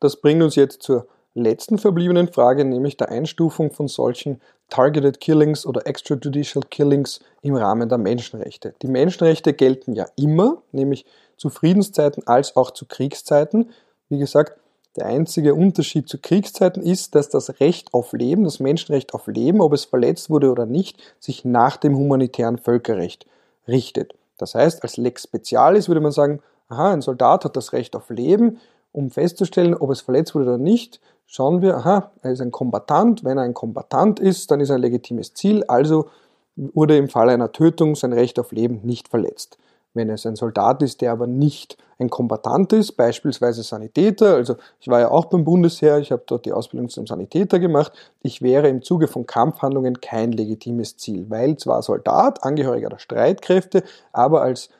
Das 0.00 0.16
bringt 0.20 0.42
uns 0.42 0.56
jetzt 0.56 0.82
zur 0.82 1.06
letzten 1.34 1.78
verbliebenen 1.78 2.26
Frage, 2.26 2.64
nämlich 2.64 2.96
der 2.96 3.10
Einstufung 3.10 3.70
von 3.70 3.86
solchen 3.86 4.40
Targeted 4.70 5.20
Killings 5.20 5.64
oder 5.64 5.86
Extrajudicial 5.86 6.64
Killings 6.68 7.20
im 7.42 7.54
Rahmen 7.54 7.88
der 7.88 7.98
Menschenrechte. 7.98 8.74
Die 8.82 8.88
Menschenrechte 8.88 9.52
gelten 9.52 9.92
ja 9.92 10.06
immer, 10.16 10.62
nämlich 10.72 11.06
zu 11.36 11.48
Friedenszeiten 11.48 12.26
als 12.26 12.56
auch 12.56 12.72
zu 12.72 12.86
Kriegszeiten. 12.86 13.70
Wie 14.08 14.18
gesagt, 14.18 14.58
der 14.98 15.06
einzige 15.06 15.54
Unterschied 15.54 16.08
zu 16.08 16.18
Kriegszeiten 16.18 16.82
ist, 16.82 17.14
dass 17.14 17.28
das 17.28 17.60
Recht 17.60 17.94
auf 17.94 18.12
Leben, 18.12 18.44
das 18.44 18.60
Menschenrecht 18.60 19.14
auf 19.14 19.26
Leben, 19.26 19.60
ob 19.60 19.72
es 19.72 19.84
verletzt 19.84 20.30
wurde 20.30 20.50
oder 20.50 20.66
nicht, 20.66 20.98
sich 21.18 21.44
nach 21.44 21.76
dem 21.76 21.96
humanitären 21.96 22.58
Völkerrecht 22.58 23.26
richtet. 23.66 24.14
Das 24.36 24.54
heißt, 24.54 24.82
als 24.82 24.96
Lex 24.96 25.24
Specialis 25.24 25.88
würde 25.88 26.00
man 26.00 26.12
sagen, 26.12 26.40
aha, 26.68 26.92
ein 26.92 27.02
Soldat 27.02 27.44
hat 27.44 27.56
das 27.56 27.72
Recht 27.72 27.96
auf 27.96 28.10
Leben, 28.10 28.58
um 28.92 29.10
festzustellen, 29.10 29.74
ob 29.74 29.90
es 29.90 30.00
verletzt 30.00 30.34
wurde 30.34 30.46
oder 30.46 30.58
nicht, 30.58 31.00
schauen 31.26 31.62
wir, 31.62 31.76
aha, 31.76 32.10
er 32.22 32.32
ist 32.32 32.40
ein 32.40 32.50
Kombatant. 32.50 33.24
Wenn 33.24 33.38
er 33.38 33.44
ein 33.44 33.54
Kombatant 33.54 34.18
ist, 34.18 34.50
dann 34.50 34.60
ist 34.60 34.70
er 34.70 34.76
ein 34.76 34.82
legitimes 34.82 35.34
Ziel. 35.34 35.64
Also 35.64 36.08
wurde 36.56 36.96
im 36.96 37.08
Falle 37.08 37.32
einer 37.32 37.52
Tötung 37.52 37.94
sein 37.94 38.12
Recht 38.12 38.38
auf 38.38 38.50
Leben 38.52 38.80
nicht 38.82 39.08
verletzt. 39.08 39.58
Wenn 39.94 40.10
es 40.10 40.26
ein 40.26 40.36
Soldat 40.36 40.82
ist, 40.82 41.00
der 41.00 41.12
aber 41.12 41.26
nicht 41.26 41.76
ein 41.98 42.10
Kombatant 42.10 42.72
ist, 42.72 42.92
beispielsweise 42.92 43.62
Sanitäter, 43.62 44.34
also 44.34 44.56
ich 44.80 44.88
war 44.88 45.00
ja 45.00 45.10
auch 45.10 45.24
beim 45.26 45.44
Bundesheer, 45.44 45.98
ich 45.98 46.12
habe 46.12 46.22
dort 46.26 46.46
die 46.46 46.52
Ausbildung 46.52 46.88
zum 46.88 47.06
Sanitäter 47.06 47.58
gemacht, 47.58 47.92
ich 48.22 48.40
wäre 48.40 48.68
im 48.68 48.82
Zuge 48.82 49.08
von 49.08 49.26
Kampfhandlungen 49.26 50.00
kein 50.00 50.32
legitimes 50.32 50.96
Ziel, 50.96 51.26
weil 51.28 51.56
zwar 51.56 51.82
Soldat, 51.82 52.44
Angehöriger 52.44 52.88
der 52.88 52.98
Streitkräfte, 52.98 53.82
aber 54.12 54.42
als 54.42 54.70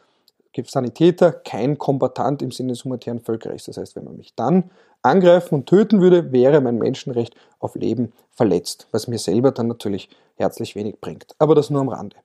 Sanitäter 0.66 1.30
kein 1.32 1.78
Kombatant 1.78 2.42
im 2.42 2.50
Sinne 2.50 2.72
des 2.72 2.84
humanitären 2.84 3.20
Völkerrechts. 3.20 3.66
Das 3.66 3.76
heißt, 3.76 3.94
wenn 3.94 4.04
man 4.04 4.16
mich 4.16 4.34
dann 4.34 4.70
angreifen 5.02 5.54
und 5.54 5.66
töten 5.66 6.00
würde, 6.00 6.32
wäre 6.32 6.60
mein 6.60 6.78
Menschenrecht 6.78 7.36
auf 7.60 7.76
Leben 7.76 8.12
verletzt, 8.32 8.88
was 8.90 9.06
mir 9.06 9.18
selber 9.18 9.52
dann 9.52 9.68
natürlich 9.68 10.08
herzlich 10.36 10.74
wenig 10.74 11.00
bringt. 11.00 11.34
Aber 11.38 11.54
das 11.54 11.70
nur 11.70 11.80
am 11.80 11.88
Rande. 11.88 12.16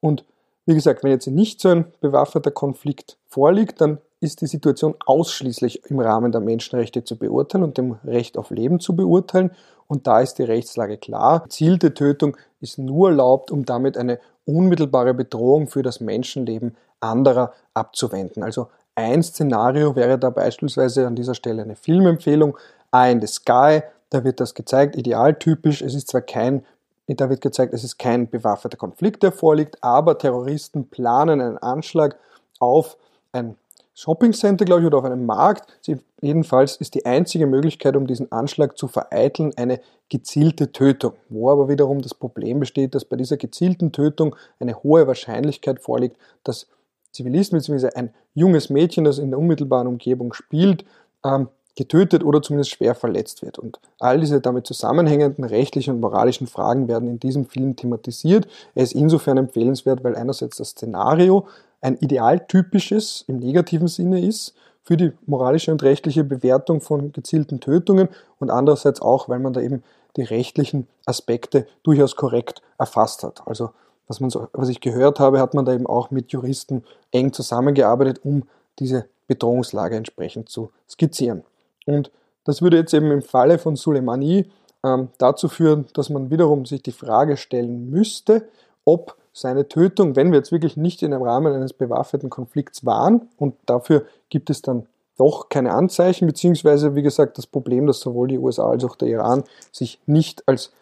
Und 0.00 0.24
wie 0.70 0.74
gesagt, 0.74 1.02
wenn 1.02 1.10
jetzt 1.10 1.26
nicht 1.26 1.60
so 1.60 1.68
ein 1.68 1.86
bewaffneter 2.00 2.52
Konflikt 2.52 3.18
vorliegt, 3.26 3.80
dann 3.80 3.98
ist 4.20 4.40
die 4.40 4.46
Situation 4.46 4.94
ausschließlich 5.04 5.90
im 5.90 5.98
Rahmen 5.98 6.30
der 6.30 6.40
Menschenrechte 6.40 7.02
zu 7.02 7.18
beurteilen 7.18 7.64
und 7.64 7.76
dem 7.76 7.96
Recht 8.04 8.38
auf 8.38 8.50
Leben 8.50 8.78
zu 8.78 8.94
beurteilen. 8.94 9.50
Und 9.88 10.06
da 10.06 10.20
ist 10.20 10.34
die 10.34 10.44
Rechtslage 10.44 10.98
klar. 10.98 11.44
Zielte 11.48 11.92
Tötung 11.94 12.36
ist 12.60 12.78
nur 12.78 13.08
erlaubt, 13.08 13.50
um 13.50 13.64
damit 13.64 13.98
eine 13.98 14.20
unmittelbare 14.44 15.14
Bedrohung 15.14 15.66
für 15.66 15.82
das 15.82 16.00
Menschenleben 16.00 16.76
anderer 17.00 17.52
abzuwenden. 17.74 18.44
Also 18.44 18.68
ein 18.94 19.22
Szenario 19.22 19.96
wäre 19.96 20.18
da 20.18 20.30
beispielsweise 20.30 21.06
an 21.06 21.16
dieser 21.16 21.34
Stelle 21.34 21.62
eine 21.62 21.74
Filmempfehlung, 21.74 22.56
Eye 22.92 23.12
in 23.12 23.20
the 23.20 23.26
Sky, 23.26 23.82
da 24.10 24.24
wird 24.24 24.40
das 24.40 24.54
gezeigt, 24.54 24.96
idealtypisch, 24.96 25.82
es 25.82 25.94
ist 25.94 26.08
zwar 26.08 26.20
kein, 26.20 26.64
da 27.14 27.28
wird 27.28 27.40
gezeigt, 27.40 27.74
es 27.74 27.84
ist 27.84 27.98
kein 27.98 28.28
bewaffneter 28.28 28.76
Konflikt, 28.76 29.22
der 29.22 29.32
vorliegt, 29.32 29.82
aber 29.82 30.18
Terroristen 30.18 30.88
planen 30.88 31.40
einen 31.40 31.58
Anschlag 31.58 32.18
auf 32.58 32.96
ein 33.32 33.56
Shoppingcenter, 33.94 34.64
glaube 34.64 34.82
ich, 34.82 34.86
oder 34.86 34.98
auf 34.98 35.04
einem 35.04 35.26
Markt. 35.26 35.78
Sie, 35.82 35.98
jedenfalls 36.20 36.76
ist 36.76 36.94
die 36.94 37.04
einzige 37.04 37.46
Möglichkeit, 37.46 37.96
um 37.96 38.06
diesen 38.06 38.32
Anschlag 38.32 38.78
zu 38.78 38.88
vereiteln, 38.88 39.52
eine 39.56 39.80
gezielte 40.08 40.72
Tötung, 40.72 41.12
wo 41.28 41.50
aber 41.50 41.68
wiederum 41.68 42.00
das 42.00 42.14
Problem 42.14 42.60
besteht, 42.60 42.94
dass 42.94 43.04
bei 43.04 43.16
dieser 43.16 43.36
gezielten 43.36 43.92
Tötung 43.92 44.36
eine 44.58 44.82
hohe 44.82 45.06
Wahrscheinlichkeit 45.06 45.80
vorliegt, 45.80 46.16
dass 46.44 46.66
Zivilisten 47.12 47.58
bzw. 47.58 47.90
ein 47.94 48.14
junges 48.34 48.70
Mädchen, 48.70 49.04
das 49.04 49.18
in 49.18 49.30
der 49.30 49.38
unmittelbaren 49.38 49.86
Umgebung 49.86 50.32
spielt, 50.32 50.84
ähm, 51.24 51.48
getötet 51.76 52.24
oder 52.24 52.42
zumindest 52.42 52.70
schwer 52.70 52.94
verletzt 52.94 53.42
wird. 53.42 53.58
Und 53.58 53.80
all 53.98 54.20
diese 54.20 54.40
damit 54.40 54.66
zusammenhängenden 54.66 55.44
rechtlichen 55.44 55.94
und 55.94 56.00
moralischen 56.00 56.46
Fragen 56.46 56.88
werden 56.88 57.08
in 57.08 57.20
diesem 57.20 57.46
Film 57.46 57.76
thematisiert. 57.76 58.46
Er 58.74 58.82
ist 58.82 58.92
insofern 58.92 59.38
empfehlenswert, 59.38 60.04
weil 60.04 60.16
einerseits 60.16 60.56
das 60.56 60.70
Szenario 60.70 61.46
ein 61.80 61.96
idealtypisches 61.96 63.24
im 63.28 63.38
negativen 63.38 63.88
Sinne 63.88 64.24
ist 64.24 64.54
für 64.82 64.96
die 64.96 65.12
moralische 65.26 65.72
und 65.72 65.82
rechtliche 65.82 66.24
Bewertung 66.24 66.80
von 66.80 67.12
gezielten 67.12 67.60
Tötungen 67.60 68.08
und 68.38 68.50
andererseits 68.50 69.00
auch, 69.00 69.28
weil 69.28 69.38
man 69.38 69.52
da 69.52 69.60
eben 69.60 69.82
die 70.16 70.22
rechtlichen 70.22 70.88
Aspekte 71.06 71.66
durchaus 71.82 72.16
korrekt 72.16 72.62
erfasst 72.78 73.22
hat. 73.22 73.42
Also 73.46 73.70
was, 74.08 74.20
man 74.20 74.30
so, 74.30 74.48
was 74.52 74.68
ich 74.68 74.80
gehört 74.80 75.20
habe, 75.20 75.38
hat 75.38 75.54
man 75.54 75.64
da 75.64 75.72
eben 75.72 75.86
auch 75.86 76.10
mit 76.10 76.32
Juristen 76.32 76.82
eng 77.12 77.32
zusammengearbeitet, 77.32 78.20
um 78.24 78.42
diese 78.80 79.06
Bedrohungslage 79.28 79.96
entsprechend 79.96 80.48
zu 80.48 80.72
skizzieren. 80.88 81.44
Und 81.86 82.10
das 82.44 82.62
würde 82.62 82.76
jetzt 82.76 82.94
eben 82.94 83.10
im 83.10 83.22
Falle 83.22 83.58
von 83.58 83.76
Soleimani 83.76 84.50
ähm, 84.84 85.08
dazu 85.18 85.48
führen, 85.48 85.86
dass 85.94 86.10
man 86.10 86.30
wiederum 86.30 86.64
sich 86.64 86.82
die 86.82 86.92
Frage 86.92 87.36
stellen 87.36 87.90
müsste, 87.90 88.48
ob 88.84 89.16
seine 89.32 89.68
Tötung, 89.68 90.16
wenn 90.16 90.32
wir 90.32 90.38
jetzt 90.38 90.52
wirklich 90.52 90.76
nicht 90.76 91.02
in 91.02 91.12
einem 91.12 91.22
Rahmen 91.22 91.52
eines 91.52 91.72
bewaffneten 91.72 92.30
Konflikts 92.30 92.84
waren, 92.84 93.28
und 93.36 93.54
dafür 93.66 94.04
gibt 94.28 94.50
es 94.50 94.62
dann 94.62 94.86
doch 95.16 95.50
keine 95.50 95.72
Anzeichen, 95.72 96.26
beziehungsweise 96.26 96.94
wie 96.94 97.02
gesagt 97.02 97.36
das 97.36 97.46
Problem, 97.46 97.86
dass 97.86 98.00
sowohl 98.00 98.28
die 98.28 98.38
USA 98.38 98.70
als 98.70 98.84
auch 98.84 98.96
der 98.96 99.08
Iran 99.08 99.44
sich 99.70 100.00
nicht 100.06 100.42
als 100.48 100.72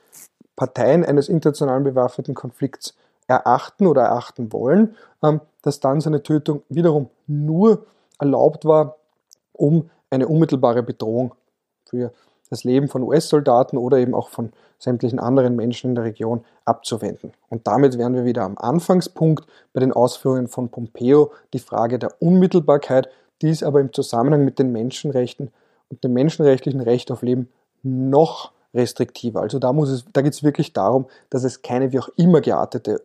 Parteien 0.55 1.05
eines 1.05 1.29
internationalen 1.29 1.85
bewaffneten 1.85 2.35
Konflikts 2.35 2.95
erachten 3.27 3.87
oder 3.87 4.03
erachten 4.03 4.53
wollen, 4.53 4.97
ähm, 5.23 5.41
dass 5.63 5.81
dann 5.81 6.01
seine 6.01 6.23
Tötung 6.23 6.63
wiederum 6.69 7.11
nur 7.27 7.85
erlaubt 8.19 8.65
war, 8.65 8.97
um 9.53 9.91
eine 10.11 10.29
unmittelbare 10.29 10.83
Bedrohung 10.83 11.35
für 11.85 12.13
das 12.51 12.65
Leben 12.65 12.89
von 12.89 13.03
US-Soldaten 13.03 13.77
oder 13.77 13.99
eben 13.99 14.15
auch 14.15 14.29
von 14.29 14.53
sämtlichen 14.79 15.19
anderen 15.19 15.57
Menschen 15.57 15.91
in 15.91 15.95
der 15.97 16.05
Region 16.05 16.45
abzuwenden. 16.65 17.33
Und 17.49 17.67
damit 17.67 17.99
wären 17.99 18.15
wir 18.15 18.25
wieder 18.25 18.43
am 18.43 18.57
Anfangspunkt 18.57 19.47
bei 19.73 19.81
den 19.81 19.93
Ausführungen 19.93 20.49
von 20.49 20.69
Pompeo, 20.69 21.33
die 21.53 21.59
Frage 21.59 21.99
der 21.99 22.15
Unmittelbarkeit, 22.21 23.09
die 23.43 23.51
ist 23.51 23.63
aber 23.63 23.81
im 23.81 23.93
Zusammenhang 23.93 24.45
mit 24.45 24.59
den 24.59 24.73
Menschenrechten 24.73 25.51
und 25.89 26.05
dem 26.05 26.13
menschenrechtlichen 26.13 26.81
Recht 26.81 27.11
auf 27.11 27.23
Leben 27.23 27.49
noch 27.83 28.53
restriktiver. 28.75 29.41
Also 29.41 29.59
da, 29.59 29.73
da 30.13 30.23
geht 30.23 30.33
es 30.33 30.43
wirklich 30.43 30.73
darum, 30.73 31.07
dass 31.31 31.45
es 31.45 31.63
keine 31.63 31.93
wie 31.93 31.99
auch 31.99 32.09
immer 32.17 32.41
geartete 32.41 33.03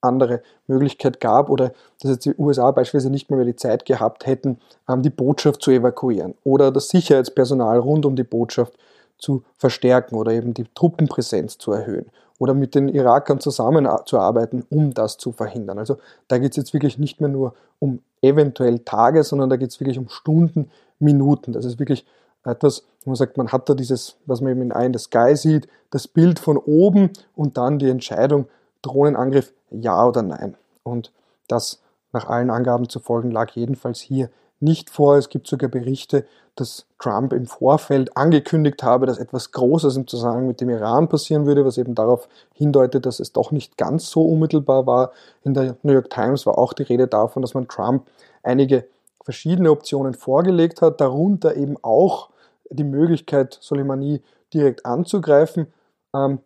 andere 0.00 0.42
Möglichkeit 0.66 1.20
gab 1.20 1.50
oder 1.50 1.72
dass 2.00 2.10
jetzt 2.10 2.24
die 2.24 2.34
USA 2.36 2.70
beispielsweise 2.70 3.10
nicht 3.10 3.30
mehr, 3.30 3.36
mehr 3.36 3.46
die 3.46 3.56
Zeit 3.56 3.84
gehabt 3.84 4.26
hätten, 4.26 4.58
ähm, 4.88 5.02
die 5.02 5.10
Botschaft 5.10 5.62
zu 5.62 5.70
evakuieren 5.70 6.34
oder 6.44 6.70
das 6.70 6.88
Sicherheitspersonal 6.88 7.78
rund 7.78 8.06
um 8.06 8.16
die 8.16 8.24
Botschaft 8.24 8.74
zu 9.18 9.42
verstärken 9.56 10.16
oder 10.16 10.32
eben 10.32 10.54
die 10.54 10.66
Truppenpräsenz 10.74 11.58
zu 11.58 11.72
erhöhen 11.72 12.06
oder 12.38 12.54
mit 12.54 12.74
den 12.74 12.88
Irakern 12.88 13.38
zusammenzuarbeiten, 13.38 14.64
um 14.70 14.94
das 14.94 15.18
zu 15.18 15.32
verhindern. 15.32 15.78
Also 15.78 15.98
da 16.26 16.38
geht 16.38 16.52
es 16.52 16.56
jetzt 16.56 16.72
wirklich 16.72 16.98
nicht 16.98 17.20
mehr 17.20 17.28
nur 17.28 17.54
um 17.78 18.00
eventuell 18.22 18.78
Tage, 18.80 19.22
sondern 19.24 19.50
da 19.50 19.56
geht 19.56 19.70
es 19.70 19.80
wirklich 19.80 19.98
um 19.98 20.08
Stunden, 20.08 20.70
Minuten. 20.98 21.52
Das 21.52 21.64
ist 21.64 21.78
wirklich 21.78 22.06
etwas, 22.44 22.84
wo 23.04 23.10
man 23.10 23.16
sagt, 23.16 23.36
man 23.36 23.52
hat 23.52 23.68
da 23.68 23.74
dieses, 23.74 24.16
was 24.26 24.40
man 24.40 24.52
eben 24.52 24.62
in 24.62 24.70
Eye 24.70 24.86
in 24.86 24.94
the 24.94 24.98
Sky 24.98 25.36
sieht, 25.36 25.68
das 25.90 26.08
Bild 26.08 26.38
von 26.38 26.56
oben 26.56 27.10
und 27.34 27.56
dann 27.56 27.78
die 27.78 27.88
Entscheidung, 27.88 28.46
Drohnenangriff, 28.82 29.52
ja 29.70 30.06
oder 30.06 30.22
nein. 30.22 30.56
Und 30.82 31.12
das 31.48 31.80
nach 32.12 32.28
allen 32.28 32.50
Angaben 32.50 32.88
zu 32.88 33.00
folgen 33.00 33.30
lag 33.30 33.50
jedenfalls 33.52 34.00
hier 34.00 34.30
nicht 34.58 34.90
vor. 34.90 35.16
Es 35.16 35.28
gibt 35.28 35.46
sogar 35.46 35.70
Berichte, 35.70 36.26
dass 36.54 36.86
Trump 36.98 37.32
im 37.32 37.46
Vorfeld 37.46 38.16
angekündigt 38.16 38.82
habe, 38.82 39.06
dass 39.06 39.18
etwas 39.18 39.52
Großes 39.52 39.96
im 39.96 40.06
Zusammenhang 40.06 40.46
mit 40.46 40.60
dem 40.60 40.68
Iran 40.68 41.08
passieren 41.08 41.46
würde, 41.46 41.64
was 41.64 41.78
eben 41.78 41.94
darauf 41.94 42.28
hindeutet, 42.54 43.06
dass 43.06 43.20
es 43.20 43.32
doch 43.32 43.50
nicht 43.50 43.78
ganz 43.78 44.10
so 44.10 44.22
unmittelbar 44.22 44.86
war. 44.86 45.12
In 45.42 45.54
der 45.54 45.76
New 45.82 45.92
York 45.92 46.10
Times 46.10 46.46
war 46.46 46.58
auch 46.58 46.72
die 46.72 46.82
Rede 46.82 47.06
davon, 47.06 47.42
dass 47.42 47.54
man 47.54 47.68
Trump 47.68 48.06
einige 48.42 48.86
verschiedene 49.24 49.70
Optionen 49.70 50.14
vorgelegt 50.14 50.82
hat, 50.82 51.00
darunter 51.00 51.56
eben 51.56 51.76
auch 51.82 52.30
die 52.70 52.84
Möglichkeit, 52.84 53.56
Soleimani 53.60 54.22
direkt 54.52 54.84
anzugreifen. 54.84 55.68
Ähm, 56.14 56.40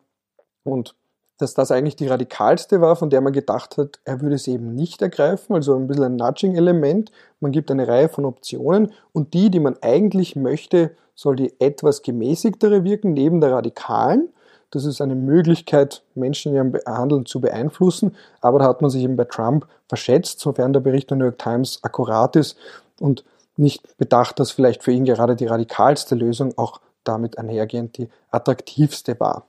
und 0.65 0.95
dass 1.39 1.55
das 1.55 1.71
eigentlich 1.71 1.97
die 1.97 2.07
radikalste 2.07 2.81
war, 2.81 2.97
von 2.97 3.11
der 3.11 3.21
man 3.21 3.33
gedacht 3.33 3.77
hat, 3.77 3.99
er 4.05 4.21
würde 4.21 4.37
es 4.37 4.47
eben 4.47 4.75
nicht 4.75 5.03
ergreifen, 5.03 5.55
also 5.55 5.75
ein 5.75 5.87
bisschen 5.87 6.05
ein 6.05 6.17
Nudging-Element. 6.17 7.11
Man 7.41 7.53
gibt 7.53 7.71
eine 7.71 7.89
Reihe 7.89 8.09
von 8.09 8.25
Optionen 8.25 8.93
und 9.13 9.35
die, 9.35 9.51
die 9.51 9.61
man 9.61 9.77
eigentlich 9.81 10.37
möchte, 10.37 10.93
soll 11.15 11.37
die 11.37 11.53
etwas 11.61 12.03
gemäßigtere 12.03 12.85
wirken, 12.85 13.13
neben 13.13 13.41
der 13.41 13.53
radikalen. 13.53 14.29
Das 14.71 14.85
ist 14.85 15.01
eine 15.01 15.15
Möglichkeit, 15.15 16.03
Menschen 16.15 16.51
in 16.51 16.57
ihrem 16.57 16.75
Handeln 16.87 17.27
zu 17.27 17.41
beeinflussen, 17.41 18.17
aber 18.41 18.59
da 18.59 18.67
hat 18.67 18.83
man 18.83 18.91
sich 18.91 19.03
eben 19.03 19.17
bei 19.17 19.25
Trump 19.25 19.67
verschätzt, 19.89 20.41
sofern 20.41 20.73
der 20.73 20.81
Bericht 20.81 21.11
der 21.11 21.17
New 21.17 21.25
York 21.25 21.39
Times 21.39 21.79
akkurat 21.83 22.35
ist 22.37 22.57
und 22.99 23.25
nicht 23.57 23.97
bedacht, 23.99 24.41
dass 24.41 24.51
vielleicht 24.51 24.83
für 24.83 24.91
ihn 24.91 25.05
gerade 25.05 25.37
die 25.37 25.47
radikalste 25.47 26.15
Lösung 26.15 26.57
auch 26.59 26.81
damit 27.05 27.39
einhergehend 27.39 27.99
die 27.99 28.09
attraktivste 28.31 29.19
war. 29.21 29.47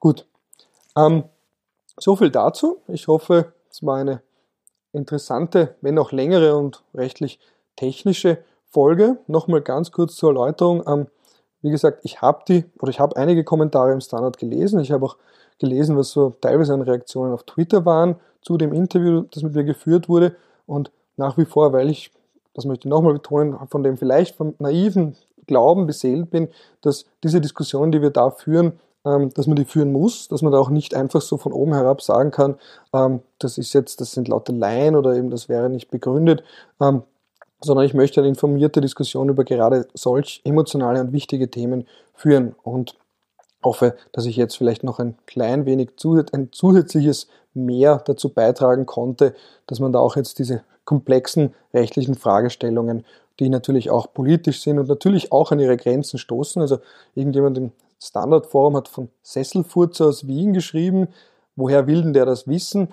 Gut, 0.00 0.26
ähm, 0.96 1.24
so 1.98 2.16
viel 2.16 2.30
dazu. 2.30 2.78
Ich 2.88 3.08
hoffe, 3.08 3.52
es 3.70 3.84
war 3.84 3.98
eine 3.98 4.22
interessante, 4.92 5.74
wenn 5.80 5.98
auch 5.98 6.12
längere 6.12 6.56
und 6.56 6.82
rechtlich 6.94 7.38
technische 7.76 8.38
Folge. 8.66 9.18
Nochmal 9.26 9.60
ganz 9.60 9.92
kurz 9.92 10.16
zur 10.16 10.30
Erläuterung. 10.30 10.82
Ähm, 10.86 11.06
wie 11.62 11.70
gesagt, 11.70 12.00
ich 12.02 12.20
habe 12.20 12.42
die 12.46 12.64
oder 12.78 12.90
ich 12.90 13.00
habe 13.00 13.16
einige 13.16 13.44
Kommentare 13.44 13.92
im 13.92 14.00
Standard 14.00 14.38
gelesen. 14.38 14.80
Ich 14.80 14.92
habe 14.92 15.06
auch 15.06 15.16
gelesen, 15.58 15.96
was 15.96 16.10
so 16.10 16.30
teilweise 16.40 16.74
an 16.74 16.82
Reaktionen 16.82 17.32
auf 17.32 17.44
Twitter 17.44 17.84
waren 17.84 18.16
zu 18.42 18.56
dem 18.56 18.72
Interview, 18.72 19.22
das 19.30 19.42
mit 19.42 19.54
mir 19.54 19.64
geführt 19.64 20.08
wurde. 20.08 20.36
Und 20.66 20.90
nach 21.16 21.38
wie 21.38 21.44
vor, 21.44 21.72
weil 21.72 21.88
ich, 21.88 22.10
das 22.52 22.64
möchte 22.64 22.86
ich 22.86 22.90
nochmal 22.90 23.14
betonen, 23.14 23.56
von 23.68 23.82
dem 23.82 23.96
vielleicht 23.96 24.36
vom 24.36 24.54
naiven 24.58 25.16
Glauben 25.46 25.86
beseelt 25.86 26.30
bin, 26.30 26.48
dass 26.80 27.06
diese 27.22 27.40
Diskussion, 27.40 27.92
die 27.92 28.02
wir 28.02 28.10
da 28.10 28.30
führen, 28.30 28.78
dass 29.04 29.46
man 29.46 29.56
die 29.56 29.66
führen 29.66 29.92
muss, 29.92 30.28
dass 30.28 30.40
man 30.40 30.52
da 30.52 30.58
auch 30.58 30.70
nicht 30.70 30.94
einfach 30.94 31.20
so 31.20 31.36
von 31.36 31.52
oben 31.52 31.74
herab 31.74 32.00
sagen 32.00 32.30
kann, 32.30 32.56
ähm, 32.94 33.20
das 33.38 33.58
ist 33.58 33.74
jetzt, 33.74 34.00
das 34.00 34.12
sind 34.12 34.28
lauter 34.28 34.52
Laien 34.52 34.96
oder 34.96 35.14
eben 35.14 35.30
das 35.30 35.48
wäre 35.48 35.68
nicht 35.68 35.90
begründet, 35.90 36.42
ähm, 36.80 37.02
sondern 37.60 37.84
ich 37.84 37.94
möchte 37.94 38.20
eine 38.20 38.28
informierte 38.28 38.80
Diskussion 38.80 39.28
über 39.28 39.44
gerade 39.44 39.86
solch 39.94 40.40
emotionale 40.44 41.00
und 41.00 41.12
wichtige 41.12 41.50
Themen 41.50 41.86
führen 42.14 42.54
und 42.62 42.96
hoffe, 43.62 43.96
dass 44.12 44.26
ich 44.26 44.36
jetzt 44.36 44.56
vielleicht 44.56 44.84
noch 44.84 44.98
ein 44.98 45.16
klein 45.26 45.66
wenig 45.66 45.90
ein 46.32 46.48
zusätzliches 46.52 47.28
Mehr 47.54 48.02
dazu 48.04 48.30
beitragen 48.30 48.84
konnte, 48.84 49.34
dass 49.66 49.80
man 49.80 49.92
da 49.92 50.00
auch 50.00 50.16
jetzt 50.16 50.38
diese 50.38 50.62
komplexen 50.84 51.54
rechtlichen 51.72 52.14
Fragestellungen, 52.14 53.04
die 53.40 53.48
natürlich 53.48 53.90
auch 53.90 54.12
politisch 54.12 54.60
sind 54.60 54.78
und 54.78 54.88
natürlich 54.88 55.32
auch 55.32 55.52
an 55.52 55.60
ihre 55.60 55.76
Grenzen 55.76 56.18
stoßen. 56.18 56.60
Also 56.60 56.78
irgendjemand 57.14 57.58
im 57.58 57.72
Standardforum 58.04 58.76
hat 58.76 58.88
von 58.88 59.08
Sesselfurzer 59.22 60.06
aus 60.06 60.26
Wien 60.26 60.52
geschrieben, 60.52 61.08
woher 61.56 61.86
will 61.86 62.02
denn 62.02 62.12
der 62.12 62.26
das 62.26 62.46
wissen? 62.46 62.92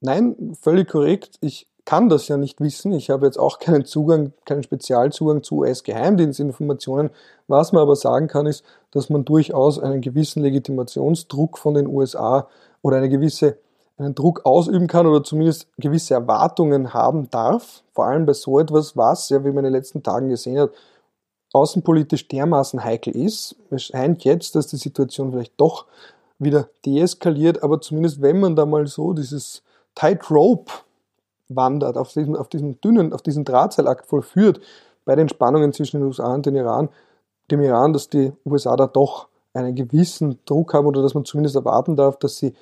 Nein, 0.00 0.56
völlig 0.60 0.88
korrekt. 0.88 1.36
Ich 1.40 1.66
kann 1.86 2.08
das 2.08 2.28
ja 2.28 2.36
nicht 2.36 2.60
wissen. 2.60 2.92
Ich 2.92 3.10
habe 3.10 3.26
jetzt 3.26 3.38
auch 3.38 3.58
keinen 3.58 3.84
Zugang, 3.84 4.32
keinen 4.44 4.64
Spezialzugang 4.64 5.42
zu 5.42 5.58
US-Geheimdienstinformationen. 5.58 7.10
Was 7.46 7.72
man 7.72 7.82
aber 7.82 7.96
sagen 7.96 8.26
kann, 8.26 8.46
ist, 8.46 8.64
dass 8.90 9.08
man 9.08 9.24
durchaus 9.24 9.78
einen 9.78 10.00
gewissen 10.00 10.42
Legitimationsdruck 10.42 11.58
von 11.58 11.74
den 11.74 11.86
USA 11.86 12.48
oder 12.82 12.96
eine 12.96 13.08
gewisse, 13.08 13.58
einen 13.98 14.14
Druck 14.14 14.44
ausüben 14.44 14.88
kann 14.88 15.06
oder 15.06 15.22
zumindest 15.22 15.68
gewisse 15.78 16.14
Erwartungen 16.14 16.92
haben 16.92 17.30
darf. 17.30 17.82
Vor 17.92 18.06
allem 18.06 18.26
bei 18.26 18.32
so 18.32 18.58
etwas, 18.58 18.96
was, 18.96 19.28
ja, 19.28 19.44
wie 19.44 19.48
man 19.48 19.58
in 19.58 19.72
den 19.72 19.72
letzten 19.72 20.02
Tagen 20.02 20.28
gesehen 20.28 20.58
hat, 20.58 20.70
außenpolitisch 21.52 22.28
dermaßen 22.28 22.82
heikel 22.84 23.14
ist. 23.16 23.56
Es 23.70 23.84
scheint 23.84 24.24
jetzt, 24.24 24.54
dass 24.54 24.66
die 24.66 24.76
Situation 24.76 25.32
vielleicht 25.32 25.58
doch 25.58 25.86
wieder 26.38 26.68
deeskaliert, 26.84 27.62
aber 27.62 27.80
zumindest 27.80 28.20
wenn 28.20 28.40
man 28.40 28.56
da 28.56 28.66
mal 28.66 28.86
so 28.86 29.12
dieses 29.12 29.62
Tightrope 29.94 30.70
wandert, 31.48 31.96
auf 31.96 32.12
diesem, 32.12 32.36
auf 32.36 32.48
diesem 32.48 32.80
dünnen, 32.80 33.12
auf 33.12 33.22
diesen 33.22 33.44
Drahtseilakt 33.44 34.06
vollführt, 34.06 34.60
bei 35.04 35.14
den 35.14 35.28
Spannungen 35.28 35.72
zwischen 35.72 35.98
den 36.00 36.08
USA 36.08 36.34
und 36.34 36.44
den 36.44 36.56
Iran, 36.56 36.88
dem 37.50 37.62
Iran, 37.62 37.92
dass 37.92 38.08
die 38.08 38.32
USA 38.44 38.76
da 38.76 38.86
doch 38.86 39.28
einen 39.54 39.74
gewissen 39.74 40.38
Druck 40.44 40.74
haben 40.74 40.86
oder 40.86 41.02
dass 41.02 41.14
man 41.14 41.24
zumindest 41.24 41.56
erwarten 41.56 41.96
darf, 41.96 42.18
dass 42.18 42.36
sie 42.36 42.52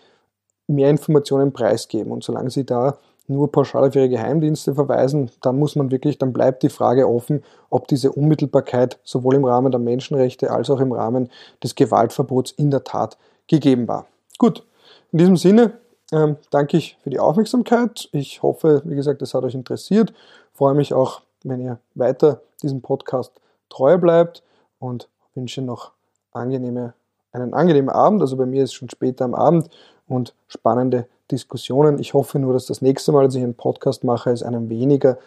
mehr 0.66 0.90
Informationen 0.90 1.52
preisgeben. 1.52 2.12
Und 2.12 2.22
solange 2.22 2.50
sie 2.50 2.64
da 2.64 2.98
nur 3.26 3.50
pauschal 3.50 3.88
auf 3.88 3.96
ihre 3.96 4.08
Geheimdienste 4.08 4.74
verweisen, 4.74 5.30
dann 5.40 5.58
muss 5.58 5.76
man 5.76 5.90
wirklich, 5.90 6.18
dann 6.18 6.32
bleibt 6.32 6.62
die 6.62 6.68
Frage 6.68 7.08
offen, 7.08 7.42
ob 7.70 7.88
diese 7.88 8.12
Unmittelbarkeit 8.12 8.98
sowohl 9.02 9.34
im 9.34 9.44
Rahmen 9.44 9.70
der 9.70 9.80
Menschenrechte 9.80 10.50
als 10.50 10.68
auch 10.70 10.80
im 10.80 10.92
Rahmen 10.92 11.30
des 11.62 11.74
Gewaltverbots 11.74 12.52
in 12.52 12.70
der 12.70 12.84
Tat 12.84 13.16
gegeben 13.46 13.88
war. 13.88 14.06
Gut, 14.38 14.64
in 15.12 15.18
diesem 15.18 15.36
Sinne 15.36 15.72
ähm, 16.12 16.36
danke 16.50 16.76
ich 16.76 16.98
für 17.02 17.10
die 17.10 17.18
Aufmerksamkeit. 17.18 18.08
Ich 18.12 18.42
hoffe, 18.42 18.82
wie 18.84 18.94
gesagt, 18.94 19.22
es 19.22 19.32
hat 19.32 19.44
euch 19.44 19.54
interessiert. 19.54 20.12
Freue 20.52 20.74
mich 20.74 20.92
auch, 20.92 21.22
wenn 21.42 21.60
ihr 21.60 21.78
weiter 21.94 22.40
diesem 22.62 22.82
Podcast 22.82 23.32
treu 23.68 23.98
bleibt 23.98 24.42
und 24.78 25.08
wünsche 25.34 25.62
noch 25.62 25.92
angenehme, 26.32 26.94
einen 27.32 27.54
angenehmen 27.54 27.90
Abend. 27.90 28.20
Also 28.20 28.36
bei 28.36 28.46
mir 28.46 28.64
ist 28.64 28.70
es 28.70 28.74
schon 28.74 28.90
später 28.90 29.24
am 29.24 29.34
Abend 29.34 29.68
und 30.08 30.34
spannende 30.48 31.06
Diskussionen. 31.30 31.98
Ich 31.98 32.14
hoffe 32.14 32.38
nur, 32.38 32.52
dass 32.52 32.66
das 32.66 32.82
nächste 32.82 33.12
Mal, 33.12 33.24
dass 33.24 33.34
ich 33.34 33.42
einen 33.42 33.54
Podcast 33.54 34.04
mache, 34.04 34.30
es 34.30 34.42
einen 34.42 34.68
weniger 34.68 35.18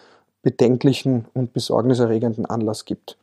bedenklichen 0.41 1.25
und 1.33 1.53
besorgniserregenden 1.53 2.45
Anlass 2.45 2.85
gibt. 2.85 3.17